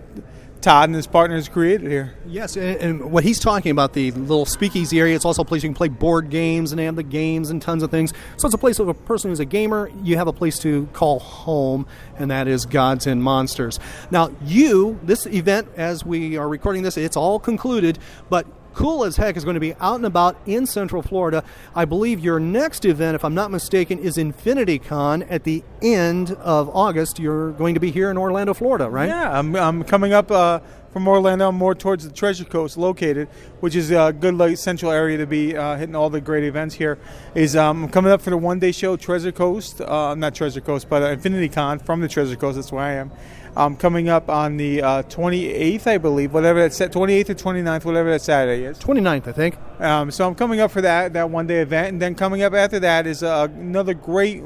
Todd 0.61 0.89
and 0.89 0.97
his 0.97 1.07
partners 1.07 1.49
created 1.49 1.91
here. 1.91 2.15
Yes, 2.27 2.57
and, 2.57 2.77
and 2.79 3.13
what 3.13 3.25
he's 3.25 3.39
talking 3.39 3.71
about 3.71 3.93
the 3.93 4.11
little 4.13 4.47
speakeasy 4.47 4.99
area. 4.99 5.15
It's 5.15 5.25
also 5.25 5.43
a 5.43 5.45
place 5.45 5.63
you 5.63 5.69
can 5.69 5.75
play 5.75 5.89
board 5.89 6.31
games 6.31 6.73
and 6.73 6.81
have 6.81 6.97
the 6.97 7.03
games 7.03 7.51
and 7.51 7.63
tons 7.63 7.83
of 7.83 7.91
things. 7.91 8.13
So 8.37 8.47
it's 8.47 8.55
a 8.55 8.59
place 8.59 8.79
of 8.79 8.89
a 8.89 8.95
person 8.95 9.31
who's 9.31 9.41
a 9.41 9.45
gamer. 9.45 9.91
You 10.03 10.17
have 10.17 10.29
a 10.29 10.33
place 10.33 10.59
to 10.61 10.87
call 10.93 11.21
home, 11.21 11.87
and 12.19 12.31
that 12.31 12.49
is 12.49 12.67
Gods 12.67 13.07
and 13.07 13.23
Monsters. 13.23 13.79
Now, 14.11 14.31
you 14.45 14.99
this 15.03 15.27
event 15.27 15.69
as 15.77 16.05
we 16.05 16.37
are 16.37 16.49
recording 16.49 16.83
this, 16.83 16.97
it's 16.97 17.17
all 17.17 17.39
concluded, 17.39 17.99
but. 18.29 18.47
Kool 18.77 19.05
as 19.05 19.17
Heck 19.17 19.39
is 19.39 19.45
going 19.45 19.55
to 19.55 19.61
be 19.61 19.75
out 19.77 19.97
and 19.97 20.05
about 20.05 20.37
in 20.45 20.67
Central 20.67 21.01
Florida. 21.01 21.43
I 21.75 21.87
believe 21.87 22.21
your 22.21 22.39
next 22.39 22.85
event, 22.85 23.15
if 23.15 23.25
I'm 23.25 23.35
not 23.35 23.51
mistaken, 23.51 23.99
is 23.99 24.19
Infinity 24.19 24.79
Con 24.79 25.23
at 25.25 25.45
the 25.45 25.65
end 25.81 26.33
of 26.33 26.69
August. 26.77 27.19
You're 27.19 27.53
going 27.53 27.73
to 27.73 27.81
be 27.81 27.91
here 27.91 28.11
in 28.11 28.19
Orlando, 28.19 28.53
Florida, 28.53 28.91
right? 28.91 29.09
Yeah, 29.09 29.39
I'm, 29.39 29.57
I'm 29.57 29.83
coming 29.83 30.13
up 30.13 30.31
uh, 30.31 30.61
from 30.93 31.09
Orlando, 31.09 31.51
more 31.53 31.75
towards 31.75 32.05
the 32.05 32.13
Treasure 32.13 32.45
Coast, 32.45 32.77
located, 32.77 33.29
which 33.61 33.75
is 33.75 33.91
a 33.91 34.13
good 34.13 34.59
central 34.59 34.93
area 34.93 35.17
to 35.17 35.27
be 35.27 35.57
uh, 35.57 35.77
hitting 35.79 35.97
all 35.97 36.11
the 36.11 36.21
great 36.21 36.45
events 36.45 36.75
here. 36.75 36.99
Is 37.35 37.57
um, 37.57 37.85
I'm 37.85 37.91
coming 37.91 38.13
up 38.13 38.21
for 38.21 38.29
the 38.29 38.37
one 38.37 38.59
day 38.59 38.73
show, 38.73 38.97
Treasure 38.99 39.33
Coast, 39.33 39.81
uh, 39.81 40.15
not 40.15 40.35
Treasure 40.35 40.61
Coast, 40.61 40.91
but 40.91 41.03
uh, 41.03 41.07
Infinity 41.07 41.49
Con 41.49 41.79
from 41.79 42.03
the 42.03 42.09
Treasure 42.09 42.37
Coast. 42.37 42.57
That's 42.57 42.73
where 42.73 42.85
I 42.85 42.93
am. 42.93 43.11
Um, 43.57 43.75
coming 43.75 44.11
up 44.11 44.29
on 44.29 44.59
the 44.59 44.83
uh, 44.83 45.03
28th, 45.05 45.87
I 45.87 45.97
believe, 45.97 46.35
whatever 46.35 46.61
that's 46.61 46.79
28th 46.79 47.31
or 47.31 47.35
29th, 47.35 47.87
whatever 47.87 48.11
that 48.11 48.21
Saturday 48.21 48.65
is. 48.65 48.79
29th, 48.79 49.27
I 49.27 49.33
think. 49.33 49.57
Um, 49.81 50.11
so 50.11 50.29
I'm 50.29 50.35
coming 50.35 50.61
up 50.61 50.71
for 50.71 50.83
that 50.83 51.15
that 51.15 51.31
one 51.31 51.47
day 51.47 51.63
event, 51.63 51.89
and 51.89 52.03
then 52.03 52.15
coming 52.15 52.43
up 52.43 52.53
after 52.53 52.79
that 52.81 53.07
is 53.07 53.23
uh, 53.23 53.49
another 53.51 53.95
great 53.95 54.43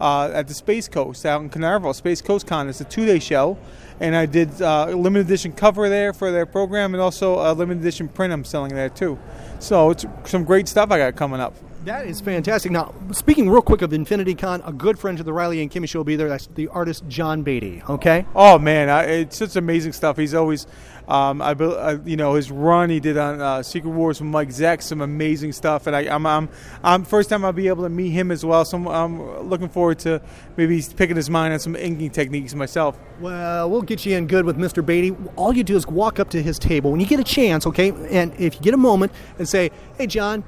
uh, 0.00 0.30
at 0.32 0.46
the 0.48 0.54
Space 0.54 0.86
Coast 0.86 1.26
out 1.26 1.40
in 1.40 1.48
Canaveral. 1.48 1.94
Space 1.94 2.22
Coast 2.22 2.46
Con. 2.46 2.68
It's 2.68 2.80
a 2.80 2.84
two 2.84 3.06
day 3.06 3.18
show, 3.18 3.58
and 3.98 4.14
I 4.14 4.26
did 4.26 4.62
uh, 4.62 4.86
a 4.88 4.94
limited 4.96 5.26
edition 5.26 5.52
cover 5.52 5.88
there 5.88 6.12
for 6.12 6.30
their 6.30 6.46
program, 6.46 6.94
and 6.94 7.00
also 7.00 7.40
a 7.40 7.52
limited 7.54 7.80
edition 7.80 8.08
print 8.08 8.32
I'm 8.32 8.44
selling 8.44 8.74
there 8.74 8.88
too. 8.88 9.18
So 9.58 9.90
it's 9.90 10.06
some 10.24 10.44
great 10.44 10.68
stuff 10.68 10.90
I 10.90 10.98
got 10.98 11.16
coming 11.16 11.40
up. 11.40 11.54
That 11.84 12.06
is 12.06 12.18
fantastic. 12.18 12.72
Now, 12.72 12.94
speaking 13.12 13.50
real 13.50 13.60
quick 13.60 13.82
of 13.82 13.92
Infinity 13.92 14.34
Con, 14.34 14.62
a 14.64 14.72
good 14.72 14.98
friend 14.98 15.18
to 15.18 15.24
the 15.24 15.34
Riley 15.34 15.60
and 15.60 15.70
Kimmy 15.70 15.86
show 15.86 15.98
will 15.98 16.04
be 16.04 16.16
there. 16.16 16.30
That's 16.30 16.46
the 16.46 16.68
artist 16.68 17.06
John 17.08 17.42
Beatty. 17.42 17.82
Okay. 17.86 18.24
Oh 18.34 18.58
man, 18.58 18.88
I, 18.88 19.02
it's 19.02 19.36
such 19.36 19.54
amazing 19.56 19.92
stuff. 19.92 20.16
He's 20.16 20.32
always, 20.32 20.66
um, 21.08 21.42
I, 21.42 21.52
bel- 21.52 21.76
uh, 21.76 21.98
you 22.06 22.16
know, 22.16 22.34
his 22.34 22.50
run 22.50 22.88
he 22.88 23.00
did 23.00 23.18
on 23.18 23.38
uh, 23.38 23.62
Secret 23.62 23.90
Wars 23.90 24.18
with 24.18 24.30
Mike 24.30 24.48
Zeck, 24.48 24.80
some 24.80 25.02
amazing 25.02 25.52
stuff. 25.52 25.86
And 25.86 25.94
I, 25.94 26.02
I'm, 26.14 26.24
I'm, 26.24 26.48
I'm 26.82 27.04
first 27.04 27.28
time 27.28 27.44
I'll 27.44 27.52
be 27.52 27.68
able 27.68 27.82
to 27.82 27.90
meet 27.90 28.10
him 28.10 28.30
as 28.30 28.46
well. 28.46 28.64
So 28.64 28.78
I'm, 28.78 28.86
I'm 28.88 29.40
looking 29.50 29.68
forward 29.68 29.98
to 30.00 30.22
maybe 30.56 30.82
picking 30.96 31.16
his 31.16 31.28
mind 31.28 31.52
on 31.52 31.58
some 31.58 31.76
inking 31.76 32.10
techniques 32.12 32.54
myself. 32.54 32.98
Well, 33.20 33.68
we'll 33.68 33.82
get 33.82 34.06
you 34.06 34.16
in 34.16 34.26
good 34.26 34.46
with 34.46 34.56
Mr. 34.56 34.84
Beatty. 34.84 35.14
All 35.36 35.54
you 35.54 35.62
do 35.62 35.76
is 35.76 35.86
walk 35.86 36.18
up 36.18 36.30
to 36.30 36.42
his 36.42 36.58
table 36.58 36.92
when 36.92 37.00
you 37.00 37.06
get 37.06 37.20
a 37.20 37.24
chance, 37.24 37.66
okay? 37.66 37.90
And 38.10 38.32
if 38.40 38.54
you 38.54 38.60
get 38.62 38.72
a 38.72 38.78
moment 38.78 39.12
and 39.38 39.46
say, 39.46 39.70
"Hey, 39.98 40.06
John, 40.06 40.44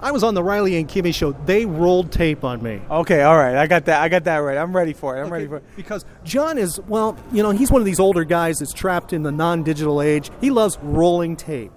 I 0.00 0.12
was 0.12 0.22
on 0.22 0.34
the 0.34 0.42
Riley 0.42 0.76
and 0.76 0.88
Kimmy 0.88 1.14
show. 1.14 1.32
They 1.32 1.64
rolled 1.66 2.12
tape 2.12 2.44
on 2.44 2.62
me." 2.62 2.80
Okay, 2.90 3.22
all 3.22 3.36
right, 3.36 3.56
I 3.56 3.66
got 3.66 3.86
that. 3.86 4.02
I 4.02 4.08
got 4.08 4.24
that 4.24 4.38
right. 4.38 4.56
I'm 4.58 4.74
ready 4.76 4.92
for 4.92 5.16
it. 5.16 5.20
I'm 5.20 5.26
Okay, 5.26 5.32
ready 5.32 5.46
for 5.46 5.56
it. 5.56 5.64
Because 5.76 6.04
John 6.24 6.58
is, 6.58 6.78
well, 6.88 7.16
you 7.32 7.42
know, 7.42 7.50
he's 7.50 7.70
one 7.70 7.80
of 7.80 7.86
these 7.86 8.00
older 8.00 8.24
guys 8.24 8.58
that's 8.58 8.72
trapped 8.72 9.12
in 9.12 9.22
the 9.22 9.32
non-digital 9.32 10.02
age. 10.02 10.30
He 10.40 10.50
loves 10.50 10.78
rolling 10.82 11.36
tape. 11.36 11.72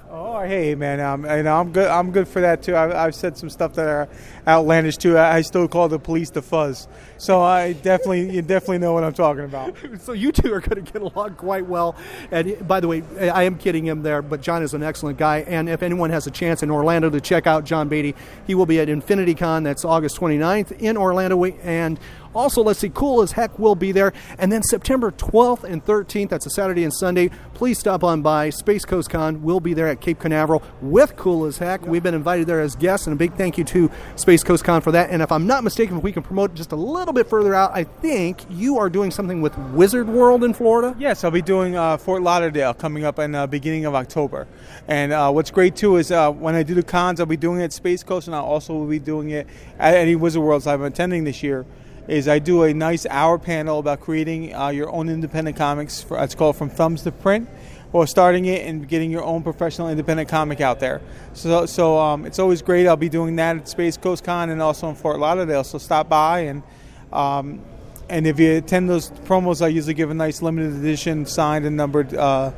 Hey, 0.47 0.75
man, 0.75 0.99
um, 0.99 1.25
you 1.25 1.43
know, 1.43 1.59
I'm 1.59 1.71
good. 1.71 1.87
I'm 1.87 2.11
good 2.11 2.27
for 2.27 2.41
that 2.41 2.63
too. 2.63 2.75
I, 2.75 3.05
I've 3.05 3.15
said 3.15 3.37
some 3.37 3.49
stuff 3.49 3.73
that 3.73 3.87
are 3.87 4.09
outlandish 4.47 4.97
too. 4.97 5.17
I, 5.17 5.37
I 5.37 5.41
still 5.41 5.67
call 5.67 5.89
the 5.89 5.99
police 5.99 6.29
the 6.29 6.41
fuzz. 6.41 6.87
So 7.17 7.41
I 7.41 7.73
definitely, 7.73 8.31
you 8.31 8.41
definitely 8.41 8.77
know 8.77 8.93
what 8.93 9.03
I'm 9.03 9.13
talking 9.13 9.43
about. 9.43 9.75
So 9.99 10.13
you 10.13 10.31
two 10.31 10.53
are 10.53 10.61
going 10.61 10.83
to 10.83 10.91
get 10.91 11.01
along 11.01 11.35
quite 11.35 11.65
well. 11.65 11.95
And 12.31 12.67
by 12.67 12.79
the 12.79 12.87
way, 12.87 13.03
I 13.19 13.43
am 13.43 13.57
kidding 13.57 13.85
him 13.85 14.01
there, 14.01 14.21
but 14.21 14.41
John 14.41 14.63
is 14.63 14.73
an 14.73 14.81
excellent 14.81 15.17
guy. 15.17 15.39
And 15.39 15.67
if 15.67 15.83
anyone 15.83 16.09
has 16.09 16.25
a 16.25 16.31
chance 16.31 16.63
in 16.63 16.71
Orlando 16.71 17.09
to 17.09 17.19
check 17.19 17.45
out 17.45 17.65
John 17.65 17.89
Beatty, 17.89 18.15
he 18.47 18.55
will 18.55 18.65
be 18.65 18.79
at 18.79 18.87
Infinity 18.87 19.35
Con. 19.35 19.63
That's 19.63 19.83
August 19.83 20.17
29th 20.17 20.79
in 20.79 20.95
Orlando. 20.95 21.43
And 21.43 21.99
also, 22.35 22.63
let's 22.63 22.79
see, 22.79 22.89
Kool 22.89 23.21
as 23.21 23.31
Heck 23.31 23.57
will 23.57 23.75
be 23.75 23.91
there. 23.91 24.13
And 24.37 24.51
then 24.51 24.63
September 24.63 25.11
12th 25.11 25.63
and 25.63 25.83
13th, 25.83 26.29
that's 26.29 26.45
a 26.45 26.49
Saturday 26.49 26.83
and 26.83 26.93
Sunday, 26.93 27.29
please 27.53 27.79
stop 27.79 28.03
on 28.03 28.21
by. 28.21 28.49
Space 28.51 28.85
Coast 28.85 29.09
Con 29.09 29.41
will 29.41 29.59
be 29.59 29.73
there 29.73 29.87
at 29.87 30.01
Cape 30.01 30.19
Canaveral 30.19 30.63
with 30.81 31.15
Kool 31.15 31.45
as 31.45 31.57
Heck. 31.57 31.85
We've 31.85 32.03
been 32.03 32.13
invited 32.13 32.47
there 32.47 32.61
as 32.61 32.75
guests, 32.75 33.07
and 33.07 33.13
a 33.13 33.17
big 33.17 33.33
thank 33.35 33.57
you 33.57 33.63
to 33.65 33.89
Space 34.15 34.43
Coast 34.43 34.63
Con 34.63 34.81
for 34.81 34.91
that. 34.91 35.09
And 35.09 35.21
if 35.21 35.31
I'm 35.31 35.47
not 35.47 35.63
mistaken, 35.63 35.97
if 35.97 36.03
we 36.03 36.11
can 36.11 36.23
promote 36.23 36.53
just 36.53 36.71
a 36.71 36.75
little 36.75 37.13
bit 37.13 37.27
further 37.27 37.55
out, 37.55 37.71
I 37.73 37.83
think 37.83 38.41
you 38.49 38.77
are 38.77 38.89
doing 38.89 39.11
something 39.11 39.41
with 39.41 39.57
Wizard 39.73 40.07
World 40.07 40.43
in 40.43 40.53
Florida. 40.53 40.95
Yes, 40.99 41.23
I'll 41.23 41.31
be 41.31 41.41
doing 41.41 41.75
uh, 41.75 41.97
Fort 41.97 42.21
Lauderdale 42.21 42.73
coming 42.73 43.03
up 43.03 43.19
in 43.19 43.31
the 43.31 43.47
beginning 43.47 43.85
of 43.85 43.95
October. 43.95 44.47
And 44.87 45.11
uh, 45.11 45.31
what's 45.31 45.51
great 45.51 45.75
too 45.75 45.97
is 45.97 46.11
uh, 46.11 46.31
when 46.31 46.55
I 46.55 46.63
do 46.63 46.73
the 46.73 46.83
cons, 46.83 47.19
I'll 47.19 47.25
be 47.25 47.37
doing 47.37 47.59
it 47.59 47.65
at 47.65 47.73
Space 47.73 48.03
Coast, 48.03 48.27
and 48.27 48.35
I'll 48.35 48.45
also 48.45 48.85
be 48.85 48.99
doing 48.99 49.31
it 49.31 49.47
at 49.77 49.95
any 49.95 50.15
Wizard 50.15 50.41
Worlds 50.41 50.67
I'm 50.67 50.83
attending 50.83 51.23
this 51.23 51.43
year. 51.43 51.65
Is 52.09 52.27
I 52.27 52.39
do 52.39 52.63
a 52.63 52.73
nice 52.73 53.05
hour 53.05 53.37
panel 53.37 53.77
about 53.77 54.01
creating 54.01 54.55
uh, 54.55 54.69
your 54.69 54.89
own 54.89 55.09
independent 55.09 55.57
comics. 55.57 56.01
For, 56.01 56.21
it's 56.23 56.33
called 56.33 56.55
From 56.55 56.69
Thumbs 56.69 57.03
to 57.03 57.11
Print, 57.11 57.47
or 57.93 58.07
starting 58.07 58.45
it 58.45 58.65
and 58.65 58.87
getting 58.87 59.11
your 59.11 59.23
own 59.23 59.43
professional 59.43 59.89
independent 59.89 60.27
comic 60.27 60.59
out 60.59 60.79
there. 60.79 61.01
So, 61.33 61.67
so 61.67 61.99
um, 61.99 62.25
it's 62.25 62.39
always 62.39 62.63
great. 62.63 62.87
I'll 62.87 62.97
be 62.97 63.09
doing 63.09 63.35
that 63.35 63.57
at 63.57 63.69
Space 63.69 63.95
Coast 63.95 64.23
Con 64.23 64.49
and 64.49 64.59
also 64.59 64.89
in 64.89 64.95
Fort 64.95 65.19
Lauderdale. 65.19 65.63
So 65.63 65.77
stop 65.77 66.09
by 66.09 66.39
and. 66.41 66.63
Um, 67.13 67.61
and 68.09 68.25
if 68.25 68.39
you 68.39 68.57
attend 68.57 68.89
those 68.89 69.11
promos, 69.11 69.63
I 69.63 69.67
usually 69.67 69.93
give 69.93 70.09
a 70.09 70.15
nice 70.15 70.41
limited 70.41 70.73
edition, 70.73 71.27
signed 71.27 71.65
and 71.67 71.77
numbered, 71.77 72.13
uh, 72.15 72.51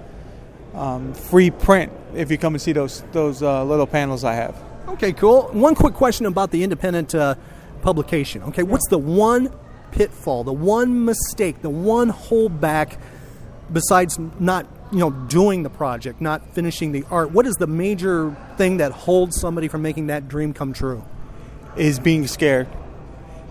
um, 0.73 1.13
free 1.13 1.51
print. 1.51 1.91
If 2.15 2.31
you 2.31 2.37
come 2.37 2.55
and 2.55 2.61
see 2.61 2.71
those 2.71 3.03
those 3.11 3.43
uh, 3.43 3.63
little 3.65 3.87
panels 3.87 4.23
I 4.23 4.33
have. 4.35 4.55
Okay, 4.87 5.11
cool. 5.13 5.49
One 5.51 5.75
quick 5.75 5.93
question 5.93 6.25
about 6.25 6.51
the 6.51 6.63
independent 6.63 7.13
uh, 7.13 7.35
publication. 7.81 8.43
Okay, 8.43 8.63
what's 8.63 8.87
the 8.89 8.97
one 8.97 9.53
pitfall, 9.91 10.43
the 10.43 10.53
one 10.53 11.05
mistake, 11.05 11.61
the 11.61 11.69
one 11.69 12.11
holdback 12.11 12.97
besides 13.71 14.19
not 14.39 14.67
you 14.91 14.99
know 14.99 15.11
doing 15.11 15.63
the 15.63 15.69
project, 15.69 16.21
not 16.21 16.53
finishing 16.53 16.91
the 16.91 17.03
art? 17.09 17.31
What 17.31 17.45
is 17.45 17.55
the 17.55 17.67
major 17.67 18.35
thing 18.57 18.77
that 18.77 18.91
holds 18.91 19.39
somebody 19.39 19.67
from 19.67 19.81
making 19.81 20.07
that 20.07 20.27
dream 20.27 20.53
come 20.53 20.73
true? 20.73 21.03
Is 21.75 21.99
being 21.99 22.27
scared. 22.27 22.67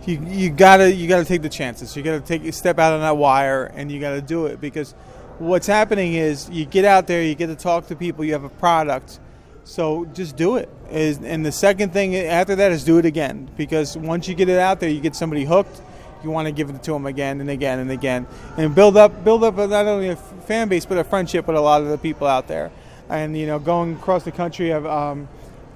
You 0.06 0.20
you 0.26 0.50
gotta 0.50 0.92
you 0.92 1.08
gotta 1.08 1.24
take 1.24 1.42
the 1.42 1.48
chances. 1.48 1.96
You 1.96 2.02
gotta 2.02 2.20
take 2.20 2.52
step 2.54 2.78
out 2.78 2.92
on 2.92 3.00
that 3.00 3.16
wire 3.16 3.64
and 3.64 3.90
you 3.90 4.00
gotta 4.00 4.22
do 4.22 4.46
it 4.46 4.60
because 4.60 4.94
what's 5.38 5.66
happening 5.66 6.14
is 6.14 6.48
you 6.50 6.66
get 6.66 6.84
out 6.84 7.06
there, 7.06 7.22
you 7.22 7.34
get 7.34 7.46
to 7.46 7.56
talk 7.56 7.88
to 7.88 7.96
people, 7.96 8.24
you 8.24 8.32
have 8.32 8.44
a 8.44 8.50
product. 8.50 9.18
So 9.64 10.04
just 10.06 10.36
do 10.36 10.56
it. 10.56 10.68
Is 10.90 11.18
and 11.18 11.46
the 11.46 11.52
second 11.52 11.92
thing 11.92 12.16
after 12.16 12.56
that 12.56 12.72
is 12.72 12.84
do 12.84 12.98
it 12.98 13.04
again 13.04 13.48
because 13.56 13.96
once 13.96 14.26
you 14.26 14.34
get 14.34 14.48
it 14.48 14.58
out 14.58 14.80
there, 14.80 14.90
you 14.90 15.00
get 15.00 15.14
somebody 15.14 15.44
hooked. 15.44 15.80
You 16.24 16.30
want 16.30 16.46
to 16.46 16.52
give 16.52 16.68
it 16.68 16.82
to 16.82 16.92
them 16.92 17.06
again 17.06 17.40
and 17.40 17.48
again 17.48 17.78
and 17.78 17.90
again, 17.90 18.26
and 18.58 18.74
build 18.74 18.96
up 18.96 19.24
build 19.24 19.44
up 19.44 19.56
not 19.56 19.86
only 19.86 20.08
a 20.08 20.16
fan 20.16 20.68
base 20.68 20.84
but 20.84 20.98
a 20.98 21.04
friendship 21.04 21.46
with 21.46 21.56
a 21.56 21.60
lot 21.60 21.80
of 21.80 21.88
the 21.88 21.98
people 21.98 22.26
out 22.26 22.48
there. 22.48 22.70
And 23.08 23.36
you 23.36 23.46
know, 23.46 23.58
going 23.58 23.94
across 23.94 24.24
the 24.24 24.32
country, 24.32 24.72
I've 24.72 24.84
um, 24.84 25.28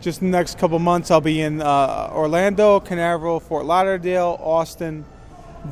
just 0.05 0.21
the 0.21 0.27
next 0.27 0.59
couple 0.59 0.79
months, 0.79 1.11
I'll 1.11 1.23
be 1.23 1.41
in 1.41 1.63
uh, 1.63 2.11
Orlando, 2.13 2.79
Canaveral, 2.79 3.41
Fort 3.41 3.65
Lauderdale, 3.65 4.37
Austin, 4.39 5.05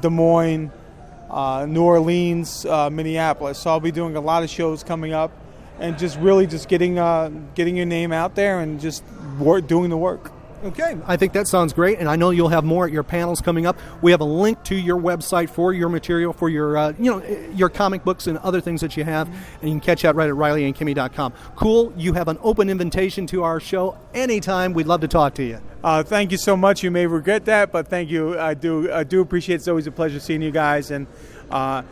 Des 0.00 0.08
Moines, 0.08 0.70
uh, 1.30 1.66
New 1.68 1.82
Orleans, 1.82 2.64
uh, 2.64 2.88
Minneapolis. 2.88 3.58
So 3.58 3.70
I'll 3.70 3.80
be 3.80 3.92
doing 3.92 4.16
a 4.16 4.20
lot 4.20 4.42
of 4.42 4.48
shows 4.48 4.82
coming 4.82 5.12
up, 5.12 5.32
and 5.78 5.98
just 5.98 6.18
really 6.18 6.46
just 6.46 6.68
getting 6.68 6.98
uh, 6.98 7.30
getting 7.54 7.76
your 7.76 7.86
name 7.86 8.12
out 8.12 8.34
there 8.34 8.60
and 8.60 8.80
just 8.80 9.02
work, 9.38 9.66
doing 9.66 9.90
the 9.90 9.96
work. 9.96 10.32
Okay, 10.64 10.96
I 11.06 11.16
think 11.16 11.32
that 11.32 11.48
sounds 11.48 11.72
great, 11.72 11.98
and 11.98 12.08
I 12.08 12.14
know 12.14 12.30
you'll 12.30 12.50
have 12.50 12.62
more 12.62 12.86
at 12.86 12.92
your 12.92 13.02
panels 13.02 13.40
coming 13.40 13.66
up. 13.66 13.76
We 14.00 14.12
have 14.12 14.20
a 14.20 14.24
link 14.24 14.62
to 14.64 14.76
your 14.76 14.96
website 14.96 15.50
for 15.50 15.72
your 15.72 15.88
material, 15.88 16.32
for 16.32 16.48
your 16.48 16.76
uh, 16.76 16.92
you 17.00 17.10
know 17.10 17.50
your 17.52 17.68
comic 17.68 18.04
books 18.04 18.28
and 18.28 18.38
other 18.38 18.60
things 18.60 18.80
that 18.80 18.96
you 18.96 19.02
have, 19.02 19.26
and 19.26 19.68
you 19.68 19.70
can 19.70 19.80
catch 19.80 20.02
that 20.02 20.14
right 20.14 20.28
at 20.28 20.36
RileyandKimmy.com. 20.36 21.32
Cool, 21.56 21.92
you 21.96 22.12
have 22.12 22.28
an 22.28 22.38
open 22.42 22.70
invitation 22.70 23.26
to 23.28 23.42
our 23.42 23.58
show 23.58 23.98
anytime. 24.14 24.72
We'd 24.72 24.86
love 24.86 25.00
to 25.00 25.08
talk 25.08 25.34
to 25.34 25.42
you. 25.42 25.60
Uh, 25.82 26.04
thank 26.04 26.30
you 26.30 26.38
so 26.38 26.56
much. 26.56 26.84
You 26.84 26.92
may 26.92 27.08
regret 27.08 27.44
that, 27.46 27.72
but 27.72 27.88
thank 27.88 28.08
you. 28.08 28.38
I 28.38 28.54
do 28.54 28.92
I 28.92 29.02
do 29.02 29.20
appreciate. 29.20 29.54
it. 29.54 29.62
It's 29.62 29.68
always 29.68 29.88
a 29.88 29.92
pleasure 29.92 30.20
seeing 30.20 30.42
you 30.42 30.52
guys, 30.52 30.92
and 30.92 31.08
uh, 31.50 31.82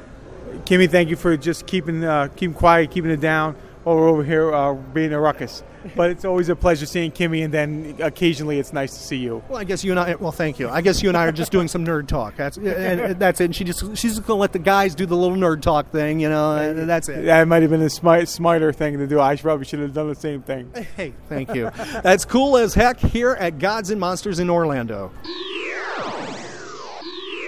Kimmy, 0.64 0.88
thank 0.88 1.08
you 1.08 1.16
for 1.16 1.36
just 1.36 1.66
keeping 1.66 2.04
uh, 2.04 2.28
keeping 2.36 2.54
quiet, 2.54 2.92
keeping 2.92 3.10
it 3.10 3.20
down 3.20 3.56
while 3.84 3.96
we're 3.96 4.08
over 4.08 4.24
here 4.24 4.52
uh, 4.52 4.74
being 4.74 5.12
a 5.12 5.20
ruckus. 5.20 5.62
But 5.96 6.10
it's 6.10 6.26
always 6.26 6.50
a 6.50 6.56
pleasure 6.56 6.84
seeing 6.84 7.10
Kimmy, 7.10 7.42
and 7.42 7.54
then 7.54 7.96
occasionally 8.00 8.58
it's 8.58 8.72
nice 8.72 8.92
to 8.92 9.00
see 9.00 9.16
you. 9.16 9.42
Well, 9.48 9.58
I 9.58 9.64
guess 9.64 9.82
you 9.82 9.92
and 9.92 9.98
I. 9.98 10.14
Well, 10.16 10.32
thank 10.32 10.58
you. 10.58 10.68
I 10.68 10.82
guess 10.82 11.02
you 11.02 11.08
and 11.08 11.16
I 11.16 11.24
are 11.26 11.32
just 11.32 11.50
doing 11.50 11.68
some 11.68 11.86
nerd 11.86 12.06
talk. 12.06 12.36
That's 12.36 12.58
and 12.58 13.18
that's 13.18 13.40
it. 13.40 13.46
And 13.46 13.56
she 13.56 13.64
just 13.64 13.80
she's 13.96 14.16
just 14.16 14.26
gonna 14.26 14.38
let 14.38 14.52
the 14.52 14.58
guys 14.58 14.94
do 14.94 15.06
the 15.06 15.16
little 15.16 15.38
nerd 15.38 15.62
talk 15.62 15.90
thing, 15.90 16.20
you 16.20 16.28
know. 16.28 16.54
And 16.56 16.88
that's 16.88 17.08
it. 17.08 17.24
That 17.24 17.48
might 17.48 17.62
have 17.62 17.70
been 17.70 17.80
a 17.80 17.88
smart, 17.88 18.28
smarter 18.28 18.72
thing 18.72 18.98
to 18.98 19.06
do. 19.06 19.20
I 19.20 19.36
probably 19.36 19.64
should 19.64 19.80
have 19.80 19.94
done 19.94 20.08
the 20.08 20.14
same 20.14 20.42
thing. 20.42 20.70
Hey, 20.96 21.14
thank 21.30 21.54
you. 21.54 21.70
That's 22.02 22.26
Kool 22.26 22.58
as 22.58 22.74
Heck 22.74 22.98
here 22.98 23.32
at 23.32 23.58
Gods 23.58 23.90
and 23.90 23.98
Monsters 23.98 24.38
in 24.38 24.50
Orlando. 24.50 25.12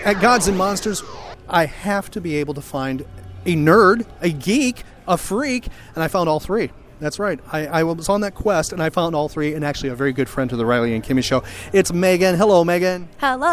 At 0.05 0.21
Gods 0.23 0.49
and 0.49 0.57
Monsters, 0.57 1.03
I 1.49 1.67
have 1.67 2.11
to 2.13 2.21
be 2.21 2.37
able 2.37 2.55
to 2.55 2.63
find 2.63 3.05
a 3.45 3.55
nerd, 3.55 4.07
a 4.21 4.31
geek, 4.31 4.85
a 5.07 5.17
freak, 5.17 5.69
and 5.95 6.03
I 6.03 6.09
found 6.09 6.29
all 6.29 6.41
three. 6.41 6.71
That's 7.01 7.19
right. 7.19 7.41
I, 7.51 7.67
I 7.67 7.83
was 7.83 8.09
on 8.09 8.21
that 8.21 8.37
quest 8.37 8.73
and 8.73 8.81
I 8.81 8.89
found 8.89 9.17
all 9.17 9.29
three, 9.29 9.55
and 9.55 9.65
actually 9.65 9.89
a 9.89 9.95
very 9.97 10.13
good 10.13 10.29
friend 10.29 10.49
to 10.51 10.57
the 10.57 10.65
Riley 10.65 10.95
and 10.95 11.03
Kimmy 11.03 11.25
show. 11.25 11.43
It's 11.73 11.93
Megan. 11.93 12.37
Hello, 12.37 12.65
Megan. 12.65 13.09
Hello. 13.19 13.49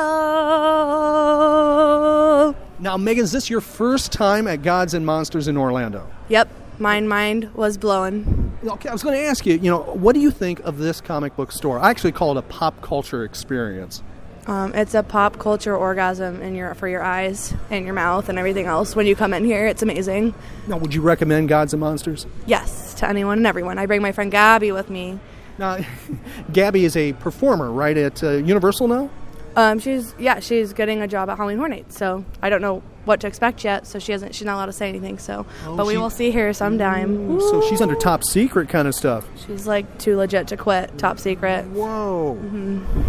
Now, 2.78 2.96
Megan, 2.96 3.24
is 3.24 3.32
this 3.32 3.50
your 3.50 3.62
first 3.62 4.12
time 4.12 4.48
at 4.48 4.62
Gods 4.62 4.94
and 4.94 5.04
Monsters 5.04 5.48
in 5.48 5.58
Orlando? 5.58 6.08
Yep, 6.28 6.48
my 6.78 7.02
mind 7.02 7.52
was 7.56 7.78
blowing. 7.80 8.56
Okay, 8.64 8.88
I 8.88 8.94
was 8.94 9.02
going 9.02 9.16
to 9.16 9.24
ask 9.24 9.48
you, 9.48 9.56
you 9.56 9.72
know, 9.72 9.80
what 9.80 10.14
do 10.14 10.20
you 10.20 10.30
think 10.30 10.60
of 10.60 10.78
this 10.78 11.02
comic 11.02 11.36
book 11.36 11.52
store? 11.52 11.80
I 11.80 11.90
actually 11.90 12.12
call 12.12 12.38
it 12.38 12.38
a 12.38 12.44
pop 12.44 12.82
culture 12.82 13.24
experience. 13.24 14.04
Um, 14.50 14.74
it's 14.74 14.96
a 14.96 15.04
pop 15.04 15.38
culture 15.38 15.78
orgasm 15.78 16.42
in 16.42 16.56
your 16.56 16.74
for 16.74 16.88
your 16.88 17.04
eyes 17.04 17.54
and 17.70 17.86
your 17.86 17.94
mouth 17.94 18.30
and 18.30 18.40
everything 18.40 18.66
else. 18.66 18.96
When 18.96 19.06
you 19.06 19.16
come 19.16 19.32
in 19.32 19.46
here, 19.46 19.68
it's 19.68 19.84
amazing. 19.84 20.34
Now, 20.66 20.78
would 20.78 20.92
you 20.92 21.02
recommend 21.02 21.50
Gods 21.50 21.72
and 21.72 21.80
Monsters? 21.80 22.26
Yes, 22.48 22.96
to 22.96 23.08
anyone 23.08 23.38
and 23.38 23.46
everyone. 23.46 23.78
I 23.78 23.86
bring 23.86 24.02
my 24.02 24.12
friend 24.12 24.32
Gabby 24.32 24.72
with 24.72 24.90
me. 24.90 25.20
Now, 25.60 25.78
Gabby 26.52 26.84
is 26.84 26.98
a 26.98 27.14
performer, 27.14 27.72
right, 27.72 27.96
at 27.96 28.24
uh, 28.24 28.32
Universal 28.38 28.88
now? 28.88 29.12
Um, 29.60 29.80
she's 29.80 30.14
yeah, 30.18 30.40
she's 30.40 30.74
getting 30.74 31.02
a 31.02 31.08
job 31.08 31.30
at 31.30 31.38
Halloween 31.38 31.58
Horror 31.58 31.80
so 31.90 32.24
I 32.42 32.50
don't 32.50 32.62
know 32.62 32.82
what 33.06 33.20
to 33.22 33.28
expect 33.28 33.64
yet. 33.64 33.86
So 33.88 34.00
she 34.00 34.12
hasn't, 34.12 34.36
she's 34.36 34.46
not 34.46 34.56
allowed 34.56 34.68
to 34.68 34.74
say 34.74 34.88
anything. 34.90 35.18
So, 35.18 35.46
Oh, 35.66 35.76
but 35.76 35.86
we 35.86 35.94
she- 35.94 35.98
will 35.98 36.10
see 36.10 36.32
her 36.32 36.54
sometime. 36.54 37.40
So 37.42 37.62
she's 37.68 37.82
under 37.82 37.96
top 37.96 38.24
secret 38.24 38.70
kind 38.70 38.88
of 38.88 38.96
stuff. 38.96 39.26
She's 39.46 39.68
like 39.68 39.98
too 39.98 40.16
legit 40.18 40.48
to 40.50 40.58
quit. 40.58 40.98
Top 40.98 41.20
secret. 41.20 41.66
Whoa. 41.68 42.36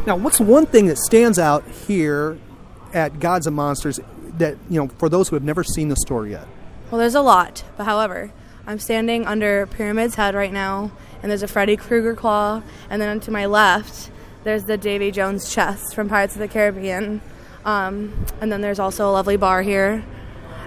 Now, 0.07 0.17
what's 0.17 0.41
one 0.41 0.67
thing 0.67 0.87
that 0.87 0.99
stands 0.99 1.39
out 1.39 1.67
here 1.69 2.39
at 2.93 3.21
Gods 3.21 3.47
and 3.47 3.55
Monsters 3.55 4.01
that, 4.39 4.57
you 4.69 4.81
know, 4.81 4.89
for 4.99 5.09
those 5.09 5.29
who 5.29 5.37
have 5.37 5.45
never 5.45 5.63
seen 5.63 5.89
the 5.89 5.97
store 5.97 6.27
yet? 6.27 6.47
Well, 6.91 6.99
there's 6.99 7.15
a 7.15 7.21
lot, 7.23 7.63
but 7.77 7.85
however, 7.85 8.33
I'm 8.67 8.79
standing 8.81 9.27
under 9.27 9.67
Pyramid's 9.67 10.17
head 10.17 10.35
right 10.35 10.53
now, 10.53 10.91
and 11.23 11.31
there's 11.31 11.43
a 11.45 11.49
Freddy 11.49 11.77
Krueger 11.77 12.17
claw, 12.17 12.63
and 12.89 13.01
then 13.01 13.21
to 13.21 13.31
my 13.31 13.47
left, 13.47 14.11
there's 14.45 14.65
the 14.65 14.77
Davy 14.77 15.11
Jones 15.11 15.53
chest 15.53 15.95
from 15.95 16.09
Pirates 16.09 16.35
of 16.35 16.41
the 16.41 16.49
Caribbean, 16.49 17.21
um, 17.65 18.25
and 18.41 18.51
then 18.51 18.61
there's 18.61 18.79
also 18.79 19.09
a 19.09 19.13
lovely 19.13 19.37
bar 19.37 19.63
here, 19.63 20.05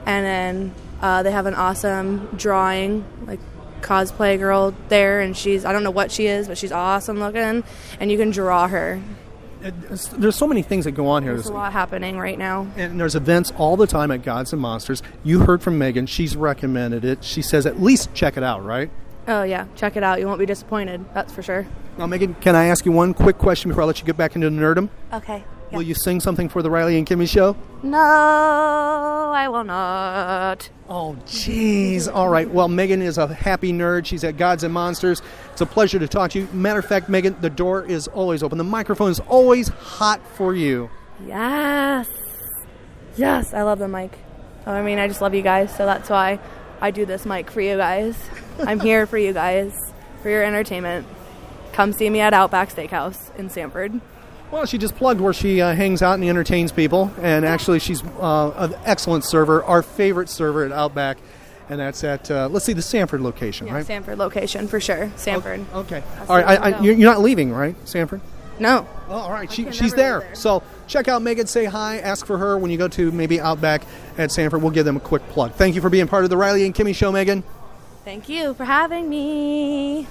and 0.06 0.26
then 0.26 0.74
uh, 1.02 1.24
they 1.24 1.32
have 1.32 1.46
an 1.46 1.56
awesome 1.56 2.28
drawing, 2.38 3.04
like 3.26 3.40
cosplay 3.82 4.38
girl 4.40 4.74
there, 4.90 5.20
and 5.22 5.36
she's 5.36 5.66
I 5.66 5.74
don't 5.74 5.84
know 5.84 5.92
what 5.92 6.12
she 6.12 6.28
is, 6.28 6.48
but 6.48 6.58
she's 6.58 6.72
awesome 6.72 7.20
looking, 7.20 7.64
and 8.00 8.12
you 8.12 8.18
can 8.18 8.32
draw 8.32 8.68
her. 8.68 9.02
It's- 9.64 10.08
There's 10.08 10.36
so 10.36 10.46
many 10.46 10.62
things 10.62 10.84
that 10.86 10.92
go 10.92 11.08
on 11.08 11.24
here. 11.24 11.34
There's 11.34 11.48
a 11.48 11.54
lot 11.54 11.72
happening 11.72 12.18
right 12.18 12.38
now. 12.38 12.68
And 12.76 13.00
there's 13.00 13.16
events 13.16 13.54
all 13.58 13.78
the 13.78 13.88
time 13.88 14.12
at 14.12 14.22
Gods 14.22 14.52
and 14.52 14.62
Monsters. 14.62 15.02
You 15.24 15.40
heard 15.40 15.62
from 15.62 15.78
Megan. 15.78 16.06
She's 16.06 16.36
recommended 16.36 17.06
it. 17.06 17.24
She 17.24 17.42
says 17.42 17.66
at 17.66 17.82
least 17.82 18.14
check 18.14 18.36
it 18.36 18.44
out, 18.44 18.66
right? 18.66 18.92
Oh 19.28 19.44
yeah, 19.44 19.68
check 19.76 19.96
it 19.96 20.04
out. 20.04 20.20
You 20.20 20.28
won't 20.28 20.40
be 20.40 20.46
disappointed. 20.46 21.06
That's 21.14 21.32
for 21.32 21.42
sure. 21.42 21.66
Now, 21.98 22.08
Megan, 22.08 22.34
can 22.36 22.56
I 22.56 22.66
ask 22.66 22.86
you 22.86 22.92
one 22.92 23.14
quick 23.14 23.38
question 23.38 23.70
before 23.70 23.84
I 23.84 23.86
let 23.86 24.00
you 24.00 24.06
get 24.06 24.18
back 24.18 24.36
into 24.36 24.50
the 24.50 24.56
nerdum? 24.56 24.90
Okay. 25.14 25.44
Will 25.72 25.82
you 25.82 25.96
sing 25.96 26.20
something 26.20 26.50
for 26.50 26.62
the 26.62 26.70
Riley 26.70 27.00
and 27.00 27.08
Kimmy 27.08 27.28
show? 27.28 27.56
No, 27.82 28.00
I 28.00 29.48
will 29.48 29.64
not. 29.64 30.70
Oh, 30.88 31.18
jeez. 31.26 32.08
All 32.14 32.30
right. 32.30 32.48
Well, 32.48 32.68
Megan 32.68 33.02
is 33.02 33.18
a 33.18 33.34
happy 33.34 33.74
nerd. 33.74 34.06
She's 34.06 34.24
at 34.24 34.38
Gods 34.38 34.64
and 34.64 34.72
Monsters. 34.72 35.24
It's 35.52 35.62
a 35.62 35.66
pleasure 35.66 35.98
to 35.98 36.08
talk 36.08 36.30
to 36.32 36.40
you. 36.42 36.48
Matter 36.54 36.80
of 36.80 36.86
fact, 36.86 37.10
Megan, 37.10 37.36
the 37.42 37.50
door 37.50 37.84
is 37.86 38.08
always 38.10 38.44
open. 38.44 38.60
The 38.60 38.64
microphone 38.64 39.10
is 39.10 39.20
always 39.22 39.70
hot 39.70 40.22
for 40.36 40.54
you. 40.54 40.92
Yes. 41.26 42.08
Yes, 43.16 43.54
I 43.54 43.64
love 43.64 43.80
the 43.80 43.88
mic. 43.88 44.20
Oh, 44.68 44.72
I 44.72 44.84
mean, 44.84 45.00
I 45.00 45.08
just 45.08 45.22
love 45.22 45.34
you 45.34 45.42
guys, 45.42 45.76
so 45.76 45.88
that's 45.88 46.10
why 46.10 46.40
I 46.84 46.91
do 46.91 47.06
this 47.06 47.26
mic 47.26 47.50
for 47.50 47.62
you 47.62 47.78
guys. 47.78 48.17
I'm 48.60 48.82
here 48.82 49.08
for 49.08 49.17
you 49.17 49.32
guys, 49.32 49.74
for 50.22 50.30
your 50.30 50.43
entertainment. 50.43 51.08
Come 51.72 51.93
see 51.93 52.10
me 52.10 52.19
at 52.19 52.34
Outback 52.34 52.72
Steakhouse 52.72 53.34
in 53.38 53.50
Sanford. 53.50 54.02
Well, 54.52 54.65
she 54.65 54.78
just 54.78 54.93
plugged 54.98 55.22
where 55.22 55.32
she 55.32 55.62
uh, 55.62 55.74
hangs 55.76 56.02
out 56.02 56.15
and 56.15 56.26
entertains 56.26 56.74
people. 56.74 57.10
And 57.22 57.46
actually, 57.46 57.80
she's 57.80 58.04
uh, 58.04 58.52
an 58.58 58.76
excellent 58.84 59.24
server, 59.24 59.63
our 59.63 59.82
favorite 59.82 60.28
server 60.28 60.65
at 60.65 60.74
Outback. 60.74 61.19
And 61.69 61.80
that's 61.80 62.04
at, 62.04 62.30
uh, 62.30 62.50
let's 62.50 62.65
see, 62.65 62.74
the 62.74 62.82
Sanford 62.82 63.22
location, 63.22 63.67
Yeah, 63.67 63.76
right? 63.76 63.86
Sanford 63.86 64.17
location 64.17 64.67
for 64.67 64.82
sure. 64.82 65.10
Sanford. 65.15 65.65
Okay. 65.74 66.04
I'll 66.19 66.32
All 66.32 66.36
right. 66.36 66.60
I, 66.60 66.72
I, 66.72 66.82
you're 66.82 66.98
not 66.98 67.22
leaving, 67.22 67.54
right, 67.54 67.78
Sanford? 67.88 68.19
No. 68.60 68.88
Oh, 69.10 69.13
all 69.13 69.32
right. 69.32 69.52
She, 69.52 69.72
she's 69.72 69.94
there. 69.94 70.20
there. 70.20 70.36
So 70.36 70.63
check 70.88 71.08
out 71.08 71.22
Megan. 71.22 71.48
Say 71.48 71.66
hi. 71.66 72.00
Ask 72.00 72.26
for 72.26 72.38
her 72.38 72.58
when 72.58 72.72
you 72.72 72.78
go 72.78 72.88
to 72.89 73.12
maybe 73.12 73.39
Outback 73.39 73.84
at 74.18 74.32
Sanford. 74.32 74.62
We'll 74.62 74.72
give 74.72 74.86
them 74.86 74.98
a 74.98 75.02
quick 75.02 75.28
plug. 75.30 75.54
Thank 75.54 75.76
you 75.76 75.82
for 75.82 75.89
being 75.89 76.08
part 76.08 76.24
of 76.24 76.30
the 76.30 76.38
Riley 76.38 76.66
and 76.66 76.74
Kimmy 76.74 76.96
show, 76.96 77.12
Megan. 77.12 77.44
Thank 78.06 78.30
you 78.30 78.54
for 78.54 78.66
having 78.66 79.10
me. 79.10 80.08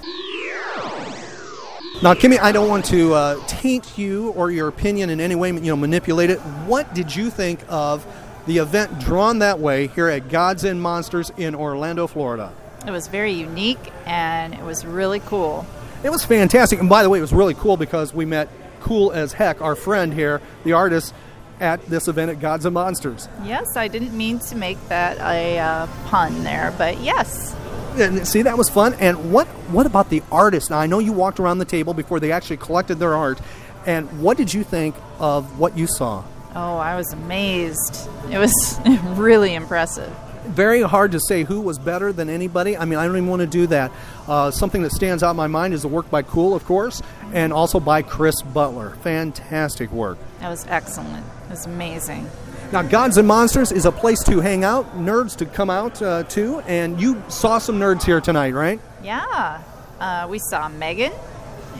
Now, 2.01 2.13
Kimmy, 2.13 2.39
I 2.39 2.51
don't 2.51 2.67
want 2.67 2.85
to 2.85 3.13
uh, 3.13 3.47
taint 3.47 3.97
you 3.97 4.31
or 4.31 4.51
your 4.51 4.67
opinion 4.67 5.09
in 5.09 5.21
any 5.21 5.35
way, 5.35 5.51
you 5.51 5.61
know, 5.61 5.75
manipulate 5.75 6.29
it. 6.29 6.39
What 6.65 6.93
did 6.93 7.15
you 7.15 7.29
think 7.29 7.61
of 7.69 8.05
the 8.45 8.57
event 8.57 8.99
drawn 8.99 9.39
that 9.39 9.59
way 9.59 9.87
here 9.87 10.09
at 10.09 10.27
Gods 10.27 10.65
and 10.65 10.81
Monsters 10.81 11.31
in 11.37 11.55
Orlando, 11.55 12.07
Florida? 12.07 12.51
It 12.85 12.91
was 12.91 13.07
very 13.07 13.31
unique 13.31 13.79
and 14.05 14.53
it 14.53 14.63
was 14.63 14.85
really 14.85 15.21
cool. 15.21 15.65
It 16.03 16.11
was 16.11 16.25
fantastic. 16.25 16.79
And 16.79 16.89
by 16.89 17.03
the 17.03 17.09
way, 17.09 17.17
it 17.17 17.21
was 17.21 17.33
really 17.33 17.53
cool 17.53 17.77
because 17.77 18.13
we 18.13 18.25
met 18.25 18.49
Kool 18.81 19.11
as 19.11 19.33
Heck, 19.33 19.61
our 19.61 19.75
friend 19.75 20.13
here, 20.13 20.41
the 20.65 20.73
artist, 20.73 21.13
at 21.59 21.85
this 21.85 22.07
event 22.07 22.29
at 22.29 22.41
Gods 22.41 22.65
and 22.65 22.73
Monsters. 22.73 23.29
Yes, 23.43 23.77
I 23.77 23.87
didn't 23.87 24.15
mean 24.15 24.39
to 24.39 24.55
make 24.55 24.77
that 24.89 25.17
a 25.19 25.59
uh, 25.59 25.87
pun 26.07 26.43
there, 26.43 26.73
but 26.77 26.99
yes. 26.99 27.55
And 27.95 28.27
see, 28.27 28.41
that 28.41 28.57
was 28.57 28.69
fun. 28.69 28.95
And 28.95 29.31
what 29.31 29.47
what 29.71 29.85
about 29.85 30.09
the 30.09 30.23
artist? 30.31 30.71
Now, 30.71 30.79
I 30.79 30.87
know 30.87 30.99
you 30.99 31.13
walked 31.13 31.39
around 31.39 31.59
the 31.59 31.65
table 31.65 31.93
before 31.93 32.19
they 32.19 32.31
actually 32.31 32.57
collected 32.57 32.95
their 32.95 33.13
art. 33.13 33.39
And 33.85 34.21
what 34.21 34.37
did 34.37 34.53
you 34.53 34.63
think 34.63 34.95
of 35.19 35.59
what 35.59 35.77
you 35.77 35.87
saw? 35.87 36.23
Oh, 36.55 36.77
I 36.77 36.95
was 36.95 37.11
amazed. 37.13 38.09
It 38.29 38.37
was 38.37 38.79
really 39.17 39.53
impressive. 39.53 40.13
Very 40.45 40.81
hard 40.81 41.11
to 41.13 41.19
say 41.19 41.43
who 41.43 41.61
was 41.61 41.79
better 41.79 42.11
than 42.11 42.29
anybody. 42.29 42.77
I 42.77 42.85
mean, 42.85 42.99
I 42.99 43.05
don't 43.05 43.15
even 43.15 43.29
want 43.29 43.41
to 43.41 43.47
do 43.47 43.67
that. 43.67 43.91
Uh, 44.27 44.51
something 44.51 44.83
that 44.83 44.91
stands 44.91 45.23
out 45.23 45.31
in 45.31 45.37
my 45.37 45.47
mind 45.47 45.73
is 45.73 45.81
the 45.81 45.87
work 45.87 46.09
by 46.09 46.21
Cool, 46.21 46.53
of 46.53 46.65
course, 46.65 47.01
and 47.33 47.51
also 47.53 47.79
by 47.79 48.01
Chris 48.01 48.41
Butler. 48.41 48.91
Fantastic 49.01 49.91
work. 49.91 50.17
That 50.39 50.49
was 50.49 50.65
excellent. 50.67 51.25
It 51.45 51.51
was 51.51 51.65
amazing. 51.65 52.29
Now, 52.71 52.81
Gods 52.81 53.17
and 53.17 53.27
Monsters 53.27 53.71
is 53.71 53.85
a 53.85 53.91
place 53.91 54.23
to 54.23 54.39
hang 54.39 54.63
out, 54.63 54.97
nerds 54.97 55.35
to 55.37 55.45
come 55.45 55.69
out 55.69 56.01
uh, 56.01 56.23
to, 56.23 56.59
and 56.61 56.99
you 56.99 57.21
saw 57.27 57.59
some 57.59 57.79
nerds 57.79 58.03
here 58.03 58.19
tonight, 58.19 58.53
right? 58.53 58.79
Yeah. 59.03 59.61
Uh, 59.99 60.27
we 60.29 60.39
saw 60.39 60.67
Megan 60.69 61.13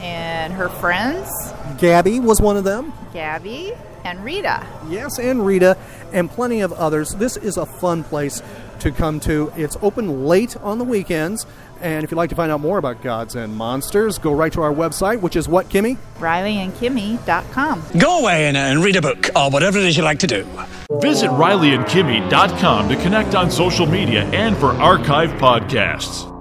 and 0.00 0.52
her 0.52 0.68
friends, 0.68 1.28
Gabby 1.78 2.20
was 2.20 2.40
one 2.40 2.56
of 2.56 2.64
them. 2.64 2.92
Gabby 3.12 3.72
and 4.04 4.24
Rita. 4.24 4.66
Yes, 4.88 5.18
and 5.18 5.44
Rita, 5.44 5.76
and 6.14 6.30
plenty 6.30 6.62
of 6.62 6.72
others. 6.72 7.14
This 7.16 7.36
is 7.36 7.58
a 7.58 7.66
fun 7.66 8.04
place 8.04 8.42
to 8.78 8.90
come 8.90 9.20
to. 9.20 9.52
It's 9.56 9.76
open 9.82 10.24
late 10.26 10.56
on 10.58 10.78
the 10.78 10.84
weekends, 10.84 11.44
and 11.80 12.02
if 12.04 12.10
you'd 12.10 12.16
like 12.16 12.30
to 12.30 12.36
find 12.36 12.50
out 12.50 12.60
more 12.60 12.78
about 12.78 13.02
Gods 13.02 13.34
and 13.34 13.54
Monsters, 13.54 14.18
go 14.18 14.32
right 14.32 14.52
to 14.52 14.62
our 14.62 14.72
website, 14.72 15.20
which 15.20 15.36
is 15.36 15.46
what, 15.48 15.68
Kimmy? 15.68 15.98
RileyandKimmy.com. 16.18 17.82
Go 17.98 18.20
away 18.20 18.46
and, 18.46 18.56
and 18.56 18.82
read 18.82 18.96
a 18.96 19.02
book 19.02 19.28
or 19.36 19.50
whatever 19.50 19.78
it 19.78 19.84
is 19.84 19.96
you 19.96 20.02
like 20.02 20.20
to 20.20 20.26
do. 20.26 20.46
Visit 21.00 21.30
RileyandKimmy.com 21.30 22.88
to 22.88 22.96
connect 22.96 23.34
on 23.34 23.50
social 23.50 23.86
media 23.86 24.24
and 24.26 24.56
for 24.56 24.68
archive 24.68 25.30
podcasts. 25.32 26.33